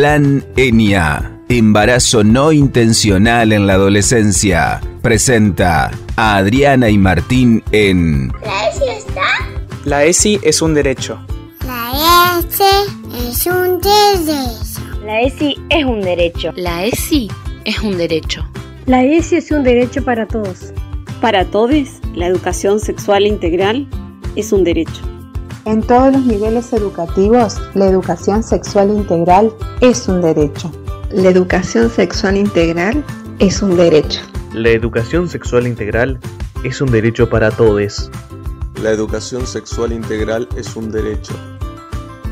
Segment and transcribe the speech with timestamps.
[0.00, 1.42] Plan ENIA.
[1.50, 4.80] Embarazo no intencional en la adolescencia.
[5.02, 9.20] Presenta a Adriana y Martín en ¿La ESI está?
[9.84, 11.22] La ESI es un derecho.
[11.66, 12.64] La ESI
[13.28, 15.02] es un derecho.
[15.04, 16.52] La ESI es un derecho.
[16.56, 17.28] La ESI
[17.66, 18.48] es un derecho.
[18.86, 20.72] La ESI es un derecho para todos.
[21.20, 23.86] Para todos, la educación sexual integral
[24.34, 25.09] es un derecho.
[25.66, 30.72] En todos los niveles educativos, la educación sexual integral es un derecho.
[31.10, 33.04] La educación sexual integral
[33.40, 34.22] es un derecho.
[34.54, 36.18] La educación sexual integral
[36.64, 38.10] es un derecho para todos.
[38.82, 41.34] La educación sexual integral es un derecho.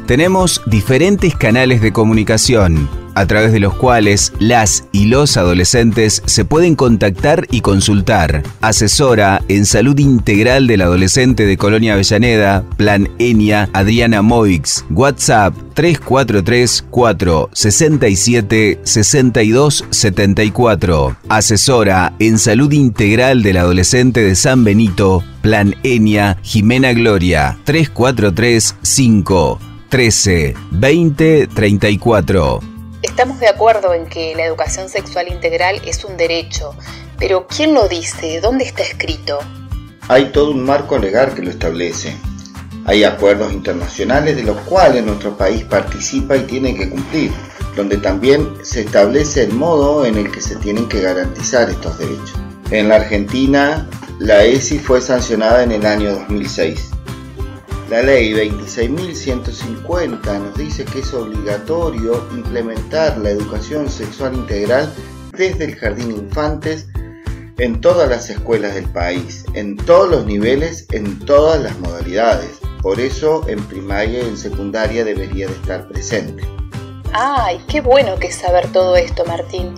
[0.08, 6.46] Tenemos diferentes canales de comunicación a través de los cuales las y los adolescentes se
[6.46, 8.42] pueden contactar y consultar.
[8.62, 16.86] Asesora en salud integral del adolescente de Colonia Avellaneda, Plan ENIA, Adriana Moix, WhatsApp 343
[16.88, 27.58] 467 6274 Asesora en salud integral del adolescente de San Benito, Plan ENIA, Jimena Gloria.
[27.64, 32.60] 343 5 13 20 34
[33.00, 36.75] Estamos de acuerdo en que la educación sexual integral es un derecho,
[37.19, 38.41] pero ¿quién lo dice?
[38.41, 39.38] ¿Dónde está escrito?
[40.09, 42.15] Hay todo un marco legal que lo establece.
[42.84, 47.31] Hay acuerdos internacionales de los cuales nuestro país participa y tiene que cumplir,
[47.75, 52.34] donde también se establece el modo en el que se tienen que garantizar estos derechos.
[52.71, 53.88] En la Argentina,
[54.19, 56.97] la ESI fue sancionada en el año 2006
[57.91, 64.93] la ley 26.150 nos dice que es obligatorio implementar la educación sexual integral
[65.32, 66.87] desde el jardín infantes
[67.56, 72.59] en todas las escuelas del país, en todos los niveles, en todas las modalidades.
[72.82, 76.44] Por eso en primaria y en secundaria debería de estar presente.
[77.12, 79.75] ¡Ay, qué bueno que es saber todo esto, Martín!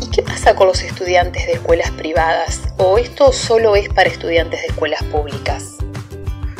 [0.00, 2.62] ¿Y qué pasa con los estudiantes de escuelas privadas?
[2.78, 5.76] ¿O esto solo es para estudiantes de escuelas públicas?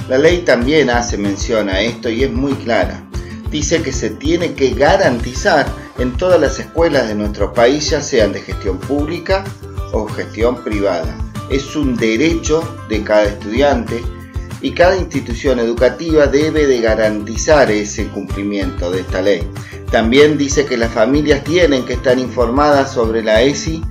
[0.09, 3.03] La ley también hace mención a esto y es muy clara.
[3.51, 5.67] Dice que se tiene que garantizar
[5.99, 9.45] en todas las escuelas de nuestro país, ya sean de gestión pública
[9.93, 11.17] o gestión privada.
[11.51, 14.03] Es un derecho de cada estudiante
[14.61, 19.43] y cada institución educativa debe de garantizar ese cumplimiento de esta ley.
[19.91, 23.83] También dice que las familias tienen que estar informadas sobre la ESI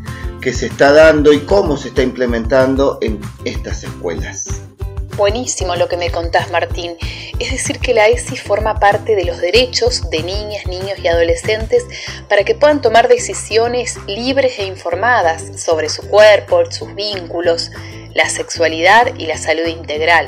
[0.42, 4.71] que se está dando y cómo se está implementando en estas escuelas.
[5.16, 6.96] Buenísimo lo que me contás, Martín.
[7.40, 11.84] Es decir, que la ESI forma parte de los derechos de niñas, niños y adolescentes
[12.30, 17.72] para que puedan tomar decisiones libres e informadas sobre su cuerpo, sus vínculos,
[18.14, 20.28] la sexualidad y la salud integral.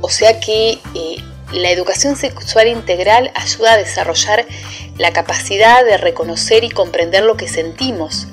[0.00, 1.16] O sea que eh,
[1.52, 4.46] la educación sexual integral ayuda a desarrollar
[4.96, 8.26] la capacidad de reconocer y comprender lo que sentimos,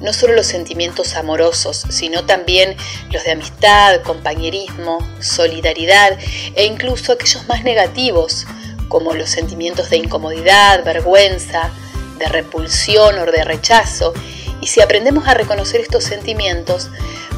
[0.00, 2.76] no solo los sentimientos amorosos, sino también
[3.10, 6.18] los de amistad, compañerismo, solidaridad
[6.54, 8.46] e incluso aquellos más negativos,
[8.88, 11.70] como los sentimientos de incomodidad, vergüenza,
[12.18, 14.14] de repulsión o de rechazo.
[14.60, 16.90] Y si aprendemos a reconocer estos sentimientos,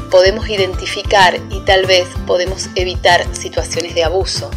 [0.09, 4.49] podemos identificar y tal vez podemos evitar situaciones de abuso.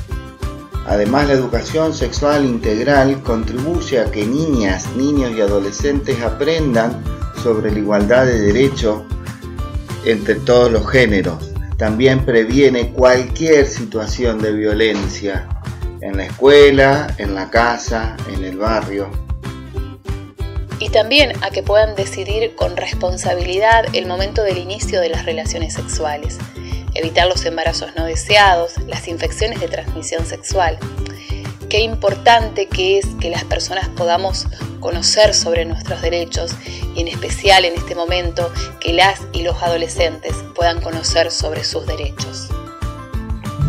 [0.87, 7.03] Además, la educación sexual integral contribuye a que niñas, niños y adolescentes aprendan
[7.43, 9.03] sobre la igualdad de derechos
[10.05, 11.53] entre todos los géneros.
[11.79, 15.49] También previene cualquier situación de violencia
[16.03, 19.11] en la escuela, en la casa, en el barrio.
[20.79, 25.73] Y también a que puedan decidir con responsabilidad el momento del inicio de las relaciones
[25.73, 26.39] sexuales,
[26.95, 30.79] evitar los embarazos no deseados, las infecciones de transmisión sexual
[31.75, 34.47] qué importante que es que las personas podamos
[34.79, 36.53] conocer sobre nuestros derechos
[36.95, 38.49] y en especial en este momento
[38.79, 42.49] que las y los adolescentes puedan conocer sobre sus derechos.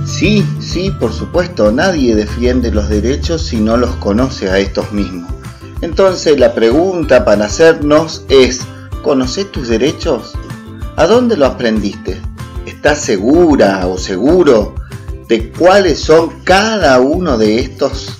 [0.05, 5.33] Sí, sí, por supuesto, nadie defiende los derechos si no los conoce a estos mismos.
[5.81, 8.61] Entonces la pregunta para hacernos es,
[9.01, 10.33] ¿conoces tus derechos?
[10.95, 12.21] ¿A dónde lo aprendiste?
[12.85, 14.75] ¿Estás segura o seguro
[15.27, 18.19] de cuáles son cada uno de estos?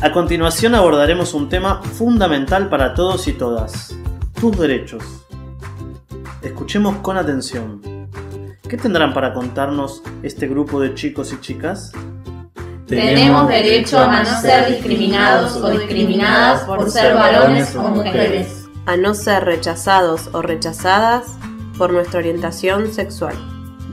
[0.00, 3.94] A continuación abordaremos un tema fundamental para todos y todas,
[4.40, 5.04] tus derechos.
[6.42, 7.80] Escuchemos con atención.
[8.68, 11.92] ¿Qué tendrán para contarnos este grupo de chicos y chicas?
[12.88, 18.66] Tenemos derecho a no ser discriminados o discriminadas por ser varones o mujeres.
[18.86, 21.26] A no ser rechazados o rechazadas
[21.76, 23.34] por nuestra orientación sexual.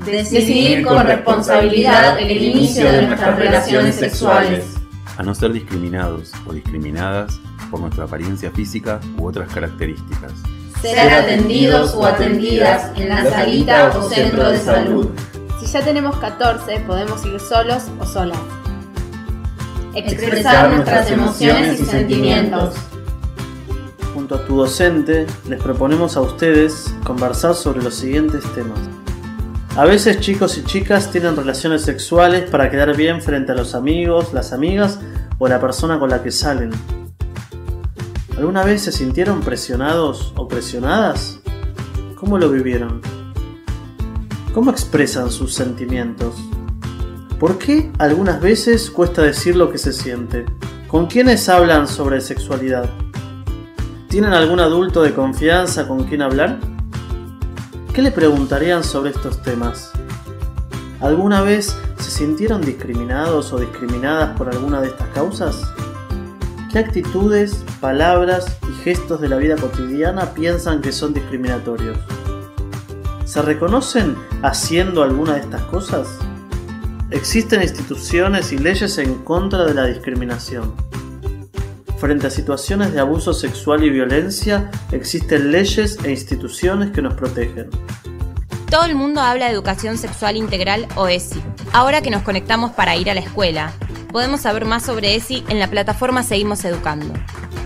[0.06, 4.75] Decidir con responsabilidad el inicio de nuestras relaciones sexuales.
[5.18, 7.39] A no ser discriminados o discriminadas
[7.69, 10.31] por nuestra apariencia física u otras características.
[10.81, 15.09] Ser atendidos o atendidas en la salita o centro de salud.
[15.59, 18.39] Si ya tenemos 14, podemos ir solos o solas.
[19.94, 22.75] Expresar nuestras emociones y sentimientos.
[24.24, 28.80] Junto a tu docente, les proponemos a ustedes conversar sobre los siguientes temas.
[29.75, 34.31] A veces chicos y chicas tienen relaciones sexuales para quedar bien frente a los amigos,
[34.31, 35.02] las amigas
[35.40, 36.70] o la persona con la que salen.
[38.38, 41.42] ¿Alguna vez se sintieron presionados o presionadas?
[42.16, 43.02] ¿Cómo lo vivieron?
[44.54, 46.36] ¿Cómo expresan sus sentimientos?
[47.42, 50.46] ¿Por qué algunas veces cuesta decir lo que se siente?
[50.88, 52.90] ¿Con quiénes hablan sobre sexualidad?
[54.13, 56.60] ¿Tienen algún adulto de confianza con quien hablar?
[57.95, 59.92] ¿Qué le preguntarían sobre estos temas?
[61.00, 65.68] ¿Alguna vez se sintieron discriminados o discriminadas por alguna de estas causas?
[66.71, 71.98] ¿Qué actitudes, palabras y gestos de la vida cotidiana piensan que son discriminatorios?
[73.25, 76.19] ¿Se reconocen haciendo alguna de estas cosas?
[77.10, 80.71] Existen instituciones y leyes en contra de la discriminación.
[82.03, 87.69] Frente a situaciones de abuso sexual y violencia, existen leyes e instituciones que nos protegen.
[88.69, 91.41] Todo el mundo habla de educación sexual integral o ESI.
[91.71, 93.71] Ahora que nos conectamos para ir a la escuela,
[94.11, 97.13] podemos saber más sobre ESI en la plataforma Seguimos Educando.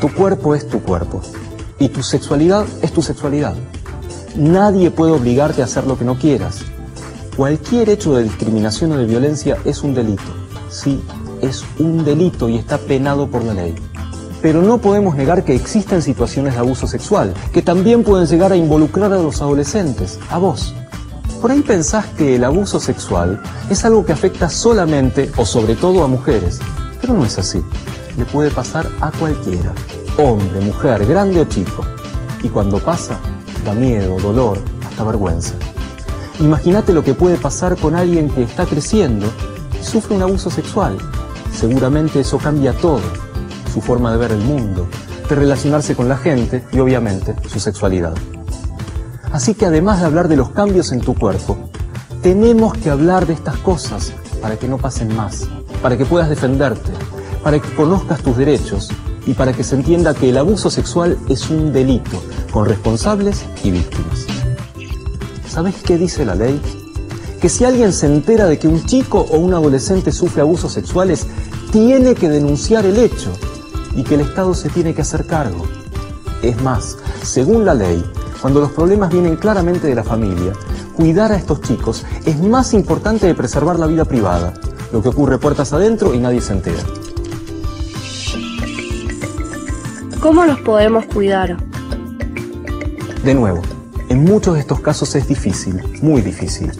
[0.00, 1.22] Tu cuerpo es tu cuerpo
[1.80, 3.56] y tu sexualidad es tu sexualidad.
[4.36, 6.60] Nadie puede obligarte a hacer lo que no quieras.
[7.36, 10.22] Cualquier hecho de discriminación o de violencia es un delito.
[10.70, 11.02] Sí,
[11.42, 13.74] es un delito y está penado por la ley.
[14.46, 18.56] Pero no podemos negar que existen situaciones de abuso sexual, que también pueden llegar a
[18.56, 20.72] involucrar a los adolescentes, a vos.
[21.42, 26.04] Por ahí pensás que el abuso sexual es algo que afecta solamente o sobre todo
[26.04, 26.60] a mujeres,
[27.00, 27.60] pero no es así.
[28.16, 29.72] Le puede pasar a cualquiera,
[30.16, 31.84] hombre, mujer, grande o chico.
[32.40, 33.18] Y cuando pasa,
[33.64, 35.54] da miedo, dolor, hasta vergüenza.
[36.38, 39.26] Imagínate lo que puede pasar con alguien que está creciendo
[39.80, 40.98] y sufre un abuso sexual.
[41.52, 43.00] seguramente eso cambia todo,
[43.76, 44.88] su forma de ver el mundo,
[45.28, 48.14] de relacionarse con la gente y obviamente su sexualidad.
[49.32, 51.58] Así que además de hablar de los cambios en tu cuerpo,
[52.22, 55.46] tenemos que hablar de estas cosas para que no pasen más,
[55.82, 56.90] para que puedas defenderte,
[57.44, 58.88] para que conozcas tus derechos
[59.26, 63.72] y para que se entienda que el abuso sexual es un delito con responsables y
[63.72, 64.24] víctimas.
[65.46, 66.58] ¿Sabes qué dice la ley?
[67.42, 71.26] Que si alguien se entera de que un chico o un adolescente sufre abusos sexuales,
[71.70, 73.30] tiene que denunciar el hecho
[73.96, 75.64] y que el Estado se tiene que hacer cargo.
[76.42, 78.04] Es más, según la ley,
[78.40, 80.52] cuando los problemas vienen claramente de la familia,
[80.94, 84.54] cuidar a estos chicos es más importante de preservar la vida privada,
[84.92, 86.82] lo que ocurre puertas adentro y nadie se entera.
[90.20, 91.56] ¿Cómo los podemos cuidar?
[93.24, 93.62] De nuevo,
[94.08, 96.70] en muchos de estos casos es difícil, muy difícil,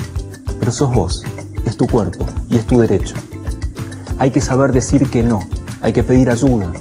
[0.61, 1.25] pero sos vos,
[1.65, 3.15] es tu cuerpo y es tu derecho.
[4.19, 5.41] Hay que saber decir que no,
[5.81, 6.73] hay que pedir ayuda,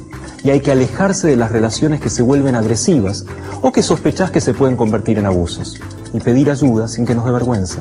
[0.45, 3.25] y hay que alejarse de las relaciones que se vuelven agresivas
[3.63, 5.81] o que sospechás que se pueden convertir en abusos
[6.13, 7.79] y pedir ayuda sin que nos dé vergüenza.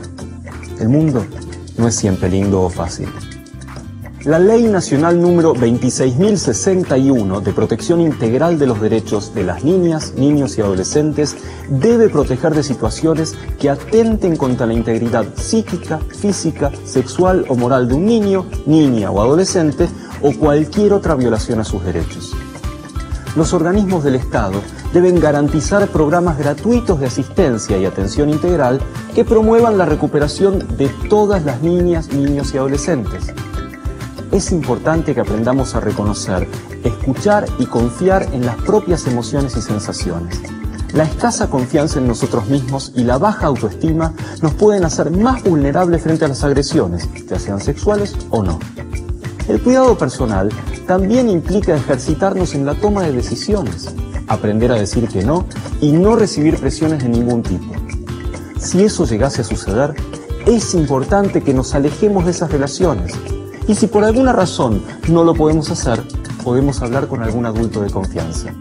[0.80, 1.26] El mundo
[1.76, 3.08] no es siempre lindo o fácil.
[4.24, 10.56] La Ley Nacional número 26.061 de Protección Integral de los Derechos de las Niñas, Niños
[10.56, 11.36] y Adolescentes
[11.68, 17.94] debe proteger de situaciones que atenten contra la integridad psíquica, física, sexual o moral de
[17.94, 19.86] un niño, niña o adolescente
[20.22, 22.34] o cualquier otra violación a sus derechos
[23.36, 24.60] los organismos del Estado
[24.92, 28.80] deben garantizar programas gratuitos de asistencia y atención integral
[29.14, 33.32] que promuevan la recuperación de todas las niñas, niños y adolescentes.
[34.30, 36.48] Es importante que aprendamos a reconocer,
[36.82, 40.40] escuchar y confiar en las propias emociones y sensaciones.
[40.92, 44.12] La escasa confianza en nosotros mismos y la baja autoestima
[44.42, 48.60] nos pueden hacer más vulnerables frente a las agresiones, ya sean sexuales o no.
[49.48, 50.50] El cuidado personal
[50.86, 53.94] también implica ejercitarnos en la toma de decisiones,
[54.28, 55.46] aprender a decir que no
[55.80, 57.72] y no recibir presiones de ningún tipo.
[58.58, 59.94] Si eso llegase a suceder,
[60.46, 63.12] es importante que nos alejemos de esas relaciones.
[63.66, 66.02] Y si por alguna razón no lo podemos hacer,
[66.44, 68.52] podemos hablar con algún adulto de confianza.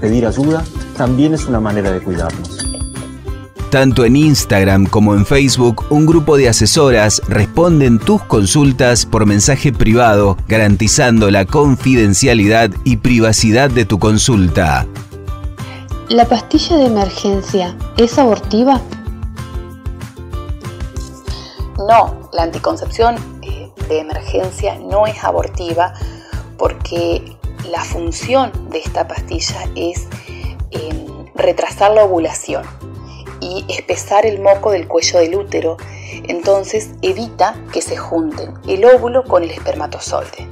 [0.00, 0.62] Pedir ayuda
[0.96, 2.61] también es una manera de cuidarnos.
[3.72, 9.72] Tanto en Instagram como en Facebook, un grupo de asesoras responden tus consultas por mensaje
[9.72, 14.86] privado, garantizando la confidencialidad y privacidad de tu consulta.
[16.10, 18.78] ¿La pastilla de emergencia es abortiva?
[21.78, 25.94] No, la anticoncepción eh, de emergencia no es abortiva
[26.58, 27.38] porque
[27.70, 30.08] la función de esta pastilla es
[30.72, 32.81] eh, retrasar la ovulación
[33.42, 35.76] y espesar el moco del cuello del útero,
[36.28, 40.46] entonces evita que se junten el óvulo con el espermatozoide.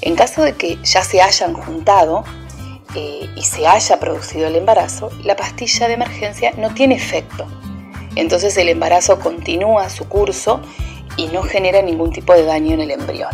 [0.00, 2.24] En caso de que ya se hayan juntado
[2.94, 7.46] eh, y se haya producido el embarazo, la pastilla de emergencia no tiene efecto.
[8.14, 10.60] Entonces el embarazo continúa su curso
[11.16, 13.30] y no genera ningún tipo de daño en el embrión.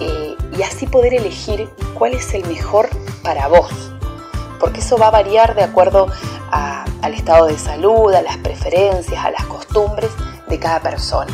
[0.00, 2.88] eh, y así poder elegir cuál es el mejor
[3.22, 3.92] para vos,
[4.58, 6.06] porque eso va a variar de acuerdo
[6.50, 10.10] al estado de salud, a las preferencias, a las costumbres
[10.48, 11.32] de cada persona.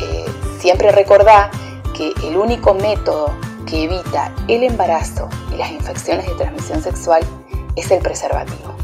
[0.00, 0.26] Eh,
[0.60, 1.50] siempre recordá
[1.96, 3.34] que el único método
[3.66, 7.22] que evita el embarazo y las infecciones de transmisión sexual
[7.76, 8.76] es el preservativo.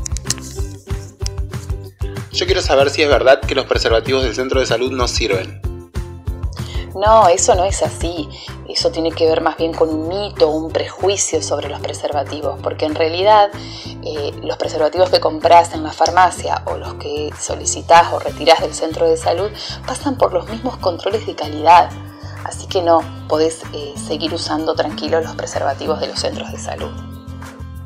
[2.32, 5.60] Yo quiero saber si es verdad que los preservativos del centro de salud no sirven.
[6.94, 8.28] No, eso no es así.
[8.68, 12.86] Eso tiene que ver más bien con un mito, un prejuicio sobre los preservativos, porque
[12.86, 13.50] en realidad
[14.02, 18.74] eh, los preservativos que compras en la farmacia o los que solicitas o retirás del
[18.74, 19.50] centro de salud
[19.86, 21.90] pasan por los mismos controles de calidad.
[22.44, 26.90] Así que no, podés eh, seguir usando tranquilo los preservativos de los centros de salud.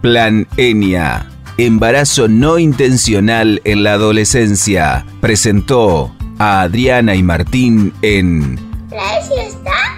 [0.03, 5.05] Plan ENIA Embarazo no intencional en la adolescencia.
[5.21, 9.98] Presentó a Adriana y Martín en ¿La ESI está?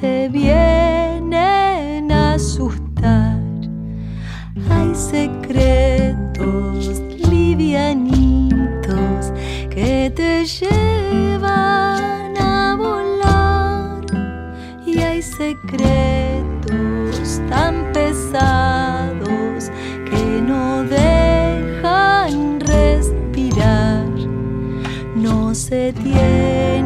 [0.00, 3.40] Te vienen a asustar.
[4.70, 9.32] Hay secretos livianitos
[9.70, 14.04] que te llevan a volar
[14.86, 15.80] y hay secretos
[17.48, 19.70] tan pesados
[20.08, 24.06] que no dejan respirar.
[25.16, 26.77] No se tienen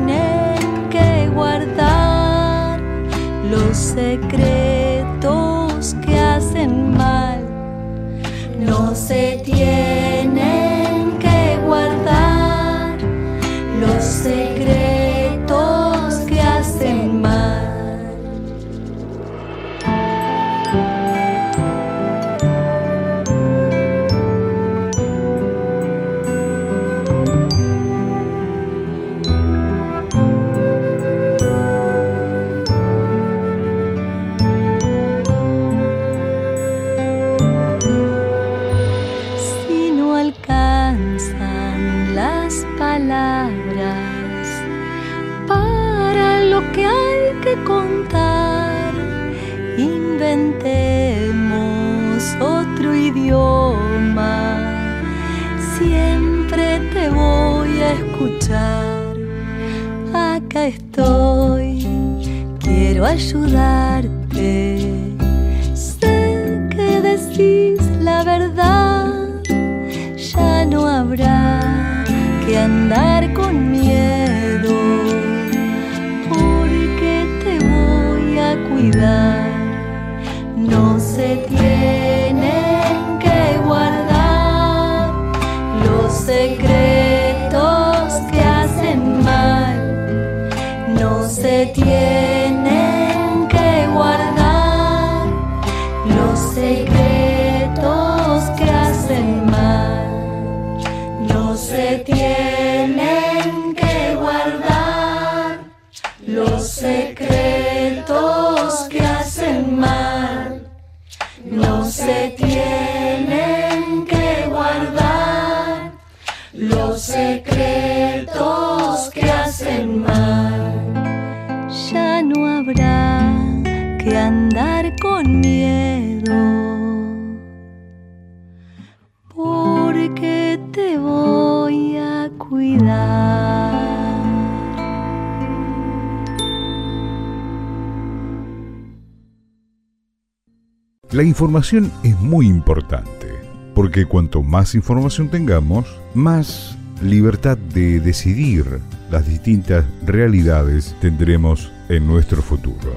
[141.42, 143.26] información es muy importante,
[143.74, 148.78] porque cuanto más información tengamos, más libertad de decidir
[149.10, 152.92] las distintas realidades tendremos en nuestro futuro.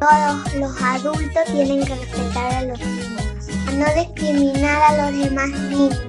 [0.00, 5.50] Todos los adultos tienen que respetar a los niños, a no discriminar a los demás
[5.50, 6.00] niños.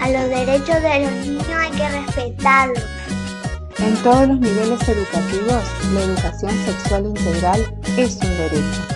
[0.00, 2.93] A los derechos de los niños hay que respetarlos.
[3.78, 8.94] En todos los niveles educativos, la educación sexual integral es un derecho.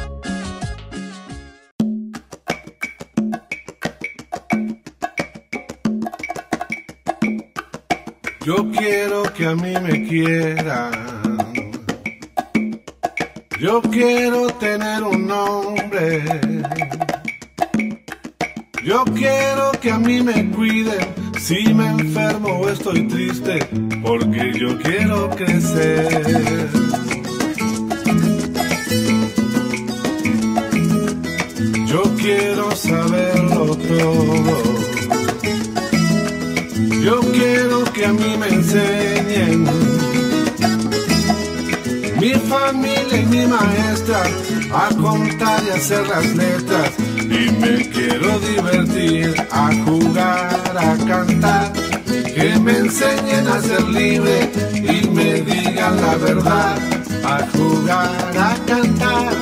[8.44, 10.92] Yo quiero que a mí me quieran.
[13.60, 16.22] Yo quiero tener un nombre.
[18.84, 23.58] Yo quiero que a mí me cuiden si me enfermo o estoy triste,
[24.02, 26.68] porque yo quiero crecer.
[31.86, 34.78] Yo quiero saberlo todo.
[37.02, 39.64] Yo quiero que a mí me enseñen.
[42.20, 44.22] Mi familia y mi maestra
[44.74, 46.92] a contar y hacer las letras.
[47.16, 51.72] Y me quiero divertir, a jugar, a cantar.
[52.34, 56.78] Que me enseñen a ser libre y me digan la verdad,
[57.24, 59.32] a jugar, a cantar,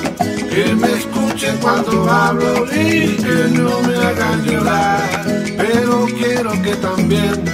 [0.49, 5.27] que me escuchen cuando hablo y que no me hagan llorar.
[5.59, 7.45] Pero quiero que también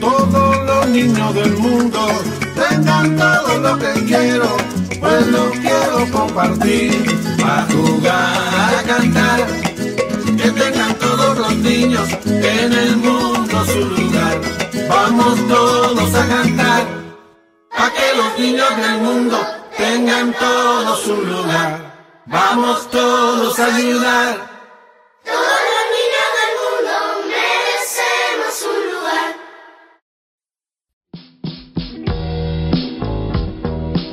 [0.00, 2.08] todos los niños del mundo
[2.54, 4.56] tengan todo lo que quiero,
[5.00, 9.46] pues lo quiero compartir, a jugar, a cantar,
[11.62, 14.40] niños en el mundo su lugar.
[14.88, 16.86] Vamos todos a cantar,
[17.70, 19.38] a que los niños del mundo
[19.76, 21.92] tengan todo su lugar.
[22.26, 24.36] Vamos todos a ayudar.
[25.24, 26.94] Todos los niños del mundo
[27.32, 29.30] merecemos un lugar.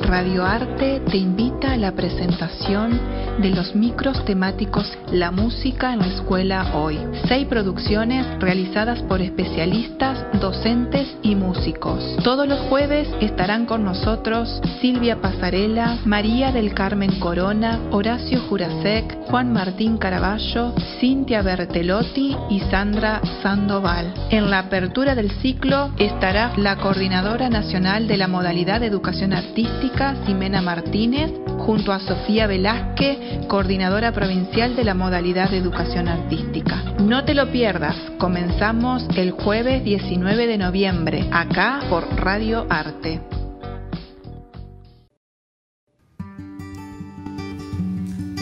[0.08, 3.00] Radio Arte te invita a la presentación
[3.40, 6.98] de los micros temáticos La música en la escuela hoy.
[7.26, 12.16] Seis producciones realizadas por especialistas, docentes y músicos.
[12.22, 19.52] Todos los jueves estarán con nosotros Silvia Pasarela, María del Carmen Corona, Horacio Jurasek, Juan
[19.52, 24.12] Martín Caraballo, Cintia Bertelotti y Sandra Sandoval.
[24.30, 30.14] En la apertura del ciclo estará la coordinadora nacional de la modalidad de educación artística,
[30.26, 36.94] Ximena Martínez, junto a Sofía Velázquez, coordinadora provincial de la modalidad de educación artística.
[37.00, 43.20] No te lo pierdas, comenzamos el jueves 19 de noviembre, acá por Radio Arte.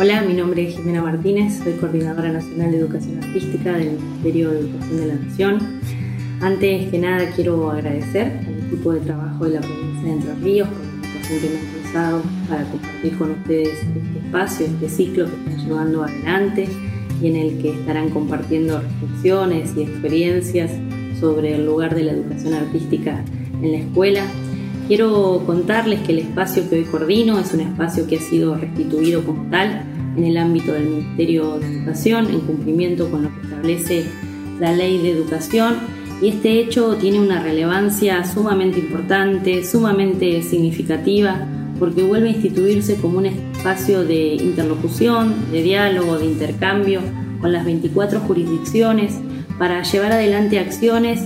[0.00, 4.60] Hola, mi nombre es Jimena Martínez, soy coordinadora nacional de educación artística del Ministerio de
[4.60, 5.58] Educación de la Nación.
[6.40, 10.68] Antes que nada quiero agradecer al equipo de trabajo de la provincia de Entre Ríos
[10.68, 16.68] por la para compartir con ustedes este espacio, este ciclo que están llevando adelante
[17.20, 20.70] y en el que estarán compartiendo reflexiones y experiencias
[21.18, 23.24] sobre el lugar de la educación artística
[23.62, 24.22] en la escuela.
[24.86, 29.24] Quiero contarles que el espacio que hoy coordino es un espacio que ha sido restituido
[29.24, 29.82] como tal
[30.16, 34.04] en el ámbito del Ministerio de Educación en cumplimiento con lo que establece
[34.58, 35.76] la Ley de Educación
[36.20, 41.46] y este hecho tiene una relevancia sumamente importante, sumamente significativa,
[41.78, 47.00] porque vuelve a instituirse como un espacio de interlocución, de diálogo, de intercambio
[47.40, 49.14] con las 24 jurisdicciones
[49.58, 51.20] para llevar adelante acciones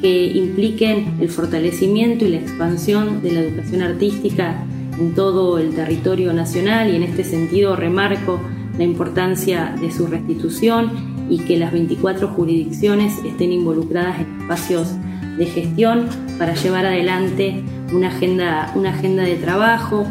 [0.00, 4.64] que impliquen el fortalecimiento y la expansión de la educación artística
[4.98, 6.90] en todo el territorio nacional.
[6.90, 8.40] Y en este sentido remarco
[8.76, 14.94] la importancia de su restitución y que las 24 jurisdicciones estén involucradas en espacios
[15.36, 16.06] de gestión
[16.38, 17.62] para llevar adelante
[17.92, 20.06] una agenda, una agenda de trabajo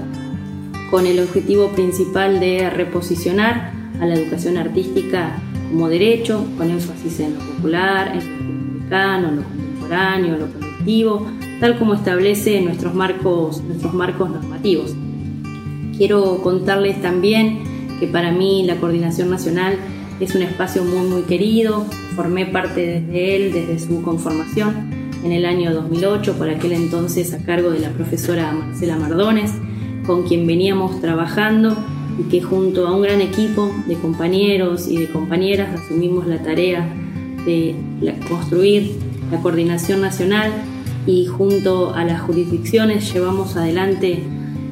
[0.90, 5.38] con el objetivo principal de reposicionar a la educación artística
[5.70, 10.48] como derecho, con énfasis en lo popular, en lo latinoamericano, en lo contemporáneo, en lo
[10.48, 11.28] colectivo,
[11.60, 14.96] tal como establece nuestros marcos, nuestros marcos normativos.
[15.98, 17.63] Quiero contarles también
[18.00, 19.78] que para mí la Coordinación Nacional
[20.20, 21.86] es un espacio muy muy querido,
[22.16, 24.87] formé parte desde él, desde su conformación
[25.23, 29.51] en el año 2008, por aquel entonces a cargo de la profesora Marcela Mardones,
[30.06, 31.75] con quien veníamos trabajando
[32.19, 36.88] y que junto a un gran equipo de compañeros y de compañeras asumimos la tarea
[37.45, 37.75] de
[38.27, 38.95] construir
[39.32, 40.51] la coordinación nacional
[41.06, 44.23] y junto a las jurisdicciones llevamos adelante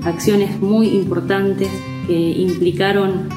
[0.03, 1.69] acciones muy importantes
[2.07, 3.29] que implicaron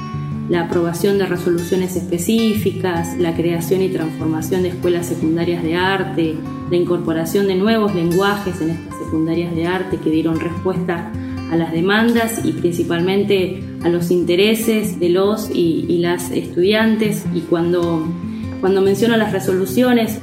[0.49, 6.37] la aprobación de resoluciones específicas, la creación y transformación de escuelas secundarias de arte,
[6.71, 11.13] la incorporación de nuevos lenguajes en estas secundarias de arte que dieron respuesta
[11.51, 17.25] a las demandas y principalmente a los intereses de los y, las estudiantes.
[17.35, 18.07] Y cuando,
[18.61, 20.21] cuando menciono las resoluciones,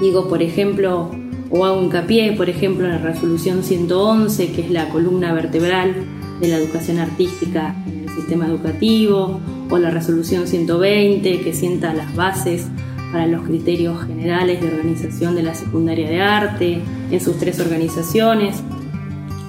[0.00, 1.10] digo, por ejemplo,
[1.50, 5.94] o hago hincapié, por ejemplo, en la resolución 111, que es la columna vertebral
[6.40, 12.14] de la educación artística en el sistema educativo, o la resolución 120, que sienta las
[12.16, 12.66] bases
[13.12, 18.62] para los criterios generales de organización de la secundaria de arte en sus tres organizaciones,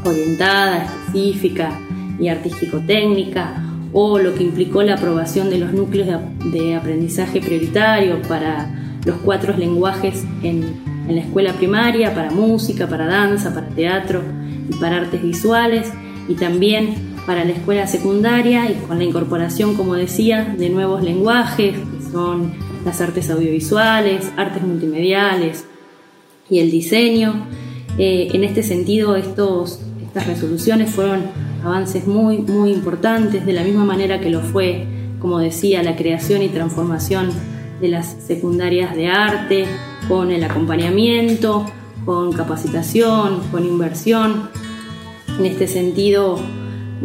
[0.03, 1.79] orientada, específica
[2.19, 8.99] y artístico-técnica, o lo que implicó la aprobación de los núcleos de, aprendizaje prioritario para
[9.05, 10.63] los cuatro lenguajes en,
[11.07, 14.21] en la escuela primaria, para música, para danza, para teatro
[14.69, 15.91] y para artes visuales,
[16.27, 21.75] y también para la escuela secundaria y con la incorporación, como decía, de nuevos lenguajes,
[21.77, 22.53] que son
[22.85, 25.65] las artes audiovisuales, artes multimediales
[26.49, 27.45] y el diseño.
[27.97, 31.21] Eh, en este sentido, estos, estas resoluciones fueron
[31.63, 34.85] avances muy, muy importantes, de la misma manera que lo fue,
[35.19, 37.29] como decía, la creación y transformación
[37.79, 39.65] de las secundarias de arte,
[40.07, 41.65] con el acompañamiento,
[42.05, 44.49] con capacitación, con inversión.
[45.39, 46.39] En este sentido,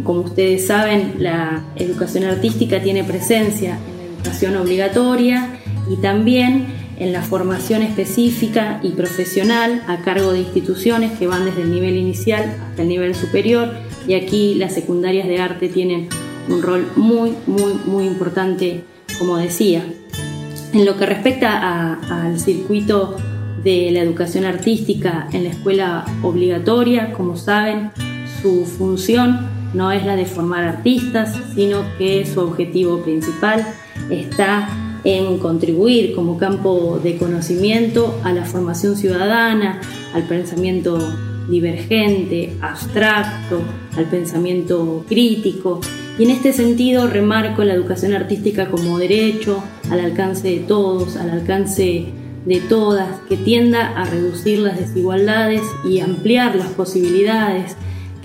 [0.03, 5.59] como ustedes saben, la educación artística tiene presencia en la educación obligatoria
[5.89, 6.67] y también
[6.99, 11.95] en la formación específica y profesional a cargo de instituciones que van desde el nivel
[11.95, 13.69] inicial hasta el nivel superior
[14.07, 16.09] y aquí las secundarias de arte tienen
[16.49, 18.83] un rol muy, muy, muy importante,
[19.19, 19.85] como decía.
[20.73, 23.15] En lo que respecta al circuito
[23.63, 27.91] de la educación artística en la escuela obligatoria, como saben,
[28.41, 33.65] su función no es la de formar artistas, sino que su objetivo principal
[34.09, 34.69] está
[35.03, 39.79] en contribuir como campo de conocimiento a la formación ciudadana,
[40.13, 40.97] al pensamiento
[41.49, 43.61] divergente, abstracto,
[43.95, 45.79] al pensamiento crítico.
[46.19, 51.29] Y en este sentido remarco la educación artística como derecho al alcance de todos, al
[51.29, 52.07] alcance
[52.45, 57.75] de todas, que tienda a reducir las desigualdades y ampliar las posibilidades,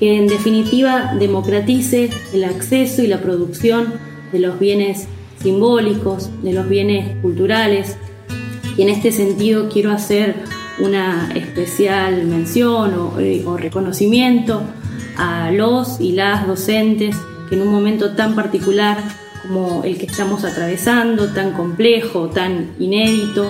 [0.02, 3.94] que en definitiva democratice el acceso y la producción
[4.32, 5.06] de los bienes
[5.40, 7.96] simbólicos, de los bienes culturales.
[8.76, 10.34] Y en este sentido quiero hacer
[10.80, 14.64] una especial mención eh, o, reconocimiento
[15.16, 17.14] a los y las docentes
[17.48, 18.98] que en un momento tan particular
[19.46, 23.48] como el que estamos atravesando, tan complejo, tan inédito,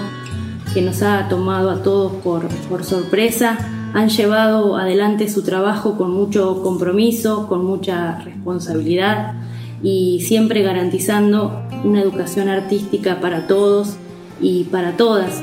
[0.75, 6.11] que nos ha tomado a todos por, por sorpresa, han llevado adelante su trabajo con
[6.13, 9.35] mucho compromiso, con mucha responsabilidad
[9.83, 13.97] y siempre garantizando una educación artística para todos
[14.41, 15.43] y para todas.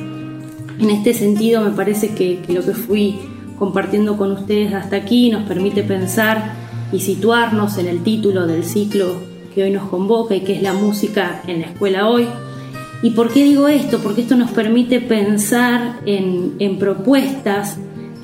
[0.79, 3.19] En este sentido me parece que, lo que fui
[3.57, 6.53] compartiendo con ustedes hasta aquí nos permite pensar
[6.91, 9.13] y situarnos en el título del ciclo
[9.53, 12.25] que hoy nos convoca y que es la música en la escuela hoy.
[13.03, 13.99] ¿Y por qué digo esto?
[13.99, 17.77] Porque esto nos permite pensar en, en propuestas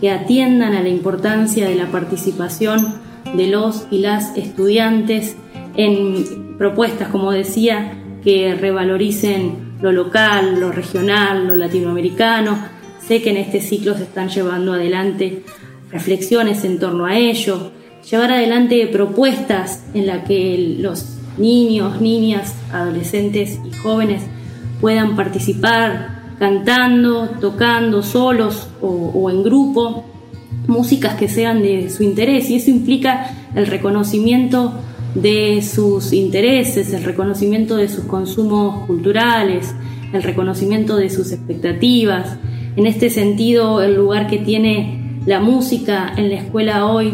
[0.09, 2.95] atiendan a la importancia de la participación
[3.35, 5.35] de los y las estudiantes
[5.75, 12.57] en propuestas, como decía, que revaloricen lo local, lo regional, lo latinoamericano.
[12.99, 15.43] Sé que en este ciclo se están llevando adelante
[15.91, 17.71] reflexiones en torno a ello,
[18.09, 24.23] llevar adelante propuestas en las que los niños, niñas, adolescentes y jóvenes
[24.81, 30.03] puedan participar cantando, tocando, solos o, en grupo,
[30.67, 34.73] músicas que sean de su interés y eso implica el reconocimiento
[35.13, 39.73] de sus intereses, el reconocimiento de sus consumos culturales,
[40.11, 42.37] el reconocimiento de sus expectativas.
[42.75, 47.13] En este sentido, el lugar que tiene la música en la escuela hoy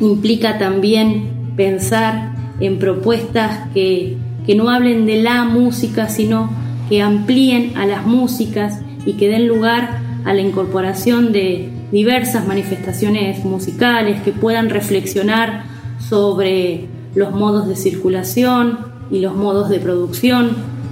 [0.00, 7.76] implica también pensar en propuestas que, que no hablen de la música, sino que amplíen
[7.76, 14.32] a las músicas y que den lugar a la incorporación de diversas manifestaciones musicales que
[14.32, 15.64] puedan reflexionar
[15.98, 18.78] sobre los modos de circulación
[19.10, 20.50] y los modos de producción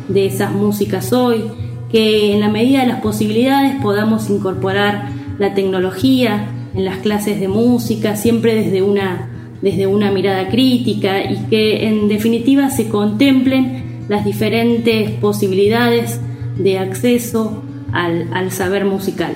[0.08, 1.44] de esas músicas hoy,
[1.90, 7.48] que en la medida de las posibilidades podamos incorporar la tecnología en las clases de
[7.48, 9.28] música, siempre desde una,
[9.60, 13.81] desde una mirada crítica y que en definitiva se contemplen
[14.12, 16.20] las diferentes posibilidades
[16.58, 19.32] de acceso al, al saber musical.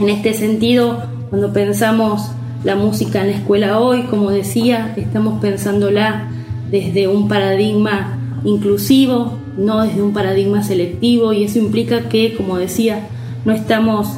[0.00, 2.32] En este sentido, cuando pensamos
[2.64, 6.28] la música en la escuela hoy, como decía, estamos pensándola
[6.70, 13.06] desde un paradigma inclusivo, no desde un paradigma selectivo, y eso implica que, como decía,
[13.44, 14.08] no estamos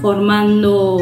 [0.00, 0.98] formando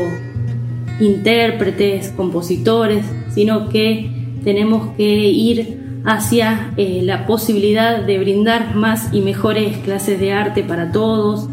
[1.00, 4.10] intérpretes, compositores, sino que
[4.44, 10.62] tenemos que ir hacia eh, la posibilidad de brindar más y mejores clases de arte
[10.62, 11.48] para todos,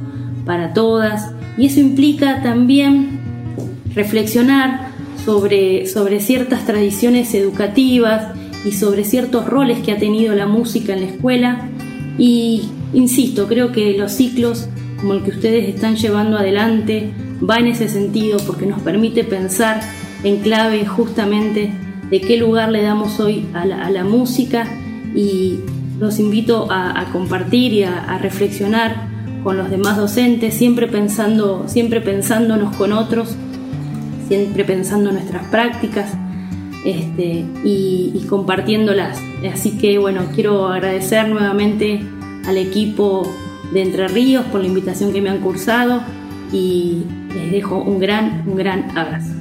[0.45, 3.19] para todas, y eso implica también
[3.93, 4.87] reflexionar
[5.25, 5.85] sobre,
[6.21, 8.33] ciertas tradiciones educativas
[8.63, 11.69] y sobre ciertos roles que ha tenido la música en la escuela.
[12.17, 17.11] Y insisto, creo que los ciclos como el que ustedes están llevando adelante
[17.47, 19.81] va en ese sentido porque nos permite pensar
[20.23, 21.71] en clave justamente
[22.09, 24.65] de qué lugar le damos hoy a la, música
[25.15, 25.59] y
[25.99, 29.07] los invito a, compartir y a, reflexionar
[29.43, 33.35] con los demás docentes, siempre pensando, siempre pensándonos con otros
[34.27, 36.13] siempre pensando en nuestras prácticas
[36.85, 39.19] este, y, compartiéndolas.
[39.51, 42.01] Así que bueno, quiero agradecer nuevamente
[42.45, 43.31] al equipo
[43.73, 46.01] de Entre Ríos por la invitación que me han cursado
[46.51, 49.33] y les dejo un gran, un gran abrazo.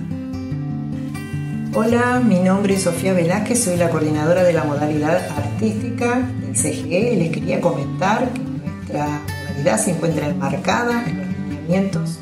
[1.79, 7.17] Hola, mi nombre es Sofía Velázquez, soy la coordinadora de la modalidad artística del CGE
[7.17, 12.19] les quería comentar que nuestra modalidad se encuentra enmarcada en los lineamientos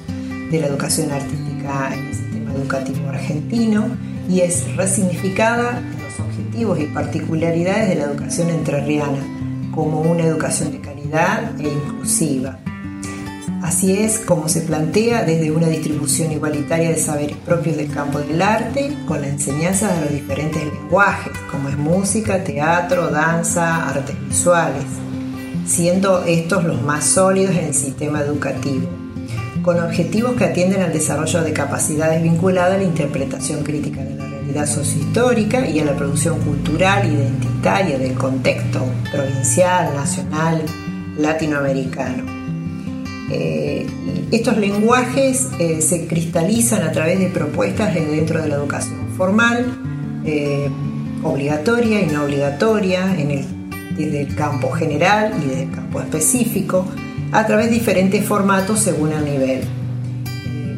[0.51, 3.97] de la educación artística en el sistema educativo argentino
[4.29, 9.23] y es resignificada en los objetivos y particularidades de la educación entrerriana
[9.73, 12.59] como una educación de calidad e inclusiva.
[13.65, 18.43] Así es como se plantea desde una distribución igualitaria de saberes propios del campo del
[18.43, 24.85] arte, con la enseñanza de los diferentes lenguajes, como es música, teatro, danza, artes visuales,
[25.67, 28.87] siendo estos los más sólidos en el sistema educativo,
[29.63, 34.27] con objetivos que atienden al desarrollo de capacidades vinculadas a la interpretación crítica de la
[34.27, 40.61] realidad sociohistórica y a la producción cultural identitaria del contexto provincial, nacional,
[41.17, 42.44] latinoamericano.
[43.31, 43.87] Eh,
[44.33, 49.65] estos lenguajes eh, se cristalizan a través de propuestas dentro de la educación formal,
[50.25, 50.69] eh,
[51.23, 53.07] obligatoria y no obligatoria,
[53.97, 56.87] desde el campo general y desde el campo específico,
[57.33, 59.61] a través de diferentes formatos según el nivel.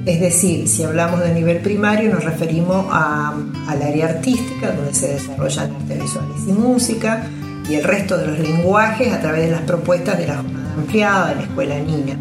[0.06, 5.74] Es decir, si hablamos de nivel primario nos referimos al área artística, donde se desarrollan
[5.74, 7.28] artes visuales y música,
[7.68, 11.28] y el resto de los lenguajes a través de las propuestas de la jornada ampliada
[11.30, 12.16] de la escuela niña.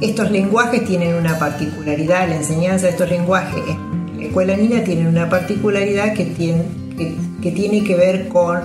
[0.00, 5.08] Estos lenguajes tienen una particularidad, la enseñanza de estos lenguajes en la escuela niña tiene
[5.08, 6.64] una particularidad que tiene
[7.42, 8.62] que, tiene que ver con eh,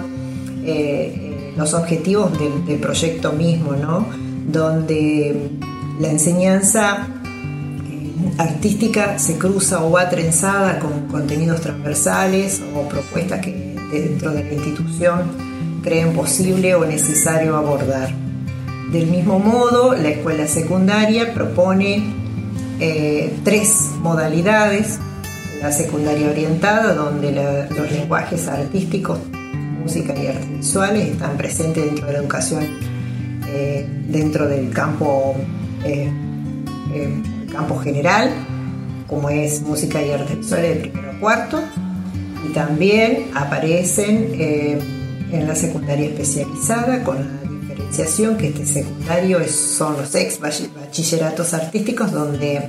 [0.66, 4.08] eh, los objetivos del, proyecto mismo, ¿no?
[4.48, 5.52] donde
[6.00, 7.08] la enseñanza
[7.90, 14.44] eh, artística se cruza o va trenzada con contenidos transversales o propuestas que dentro de
[14.44, 15.22] la institución
[15.84, 18.31] creen posible o necesario abordar.
[18.92, 22.04] Del mismo modo, la escuela secundaria propone
[22.82, 25.00] eh, tres modalidades.
[25.62, 27.32] La secundaria orientada, donde
[27.70, 29.20] los lenguajes artísticos,
[29.82, 32.68] música y artes visuales están presentes dentro de la educación,
[33.48, 35.36] eh, dentro del campo,
[35.86, 36.12] eh,
[37.50, 38.30] campo general,
[39.08, 41.62] como es música y artes visuales de primero a cuarto.
[42.46, 44.34] Y también aparecen
[45.32, 47.41] en la secundaria especializada con la
[48.38, 52.68] que este secundario son los ex bachilleratos artísticos donde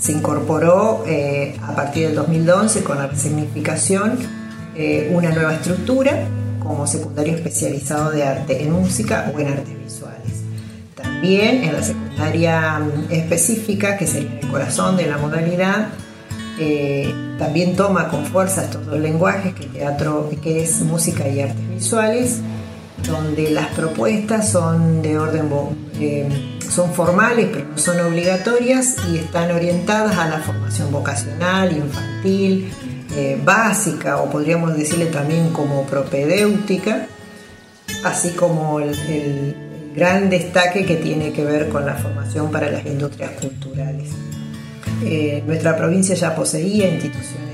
[0.00, 4.18] se incorporó eh, a partir del 2011 con la resignificación
[4.74, 6.26] eh, una nueva estructura
[6.60, 10.42] como secundario especializado de arte en música o en artes visuales.
[10.94, 15.88] También en la secundaria mm, específica, que es el corazón de la modalidad,
[16.58, 21.68] eh, también toma con fuerza estos dos lenguajes, que, teatro, que es música y artes
[21.68, 22.40] visuales,
[23.08, 25.48] donde las propuestas son de orden
[26.00, 26.28] eh,
[26.68, 32.70] son formales pero no son obligatorias y están orientadas a la formación vocacional, infantil,
[33.16, 37.06] eh, básica o podríamos decirle también como propedéutica,
[38.04, 39.56] así como el,
[39.94, 44.10] gran destaque que tiene que ver con la formación para las industrias culturales.
[45.02, 47.48] Eh, nuestra provincia ya poseía instituciones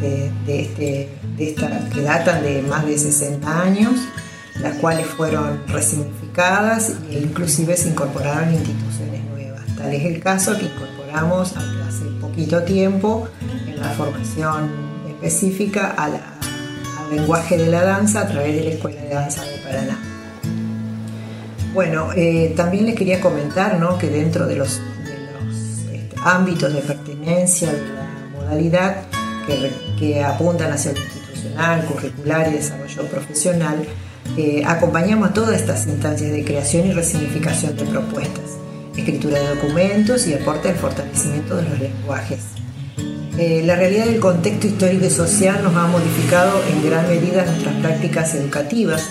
[0.00, 3.92] de, este, de esta, que datan de más de 60 años
[4.60, 9.64] las cuales fueron resignificadas e inclusive se incorporaron instituciones nuevas.
[9.76, 13.28] Tal es el caso que incorporamos hace poquito tiempo
[13.66, 14.70] en la formación
[15.08, 16.20] específica al
[17.10, 19.98] lenguaje de la danza a través de la Escuela de Danza de Paraná.
[21.74, 24.80] Bueno, eh, también les quería comentar que dentro de los,
[25.92, 28.96] este, ámbitos de pertenencia de la modalidad
[29.46, 33.86] que, que apuntan hacia lo institucional, curricular y desarrollo profesional,
[34.36, 38.58] eh, acompañamos todas estas instancias de creación y resignificación de propuestas,
[38.96, 42.40] escritura de documentos y aporte al fortalecimiento de los lenguajes.
[43.38, 47.74] Eh, la realidad del contexto histórico y social nos ha modificado en gran medida nuestras
[47.76, 49.02] prácticas educativas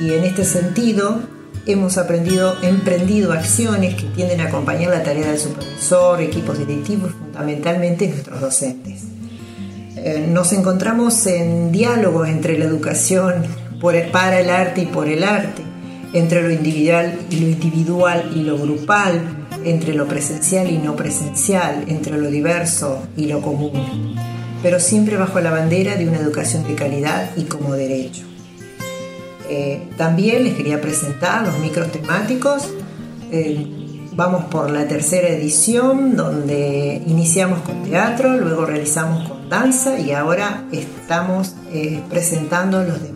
[0.00, 1.20] y en este sentido
[1.66, 8.08] hemos aprendido, emprendido acciones que tienden a acompañar la tarea del supervisor, equipos directivos, fundamentalmente
[8.08, 9.02] nuestros docentes.
[9.96, 13.44] Eh, nos encontramos en diálogo entre la educación
[13.80, 15.62] para el arte y por el arte,
[16.12, 21.84] entre lo individual y lo individual y lo grupal, entre lo presencial y no presencial,
[21.88, 24.14] entre lo diverso y lo común,
[24.62, 28.22] pero siempre bajo la bandera de una educación de calidad y como derecho.
[29.48, 32.68] Eh, también les quería presentar los micros temáticos.
[33.30, 33.66] Eh,
[34.12, 40.64] vamos por la tercera edición donde iniciamos con teatro, luego realizamos con danza y ahora
[40.72, 43.10] estamos eh, presentando los de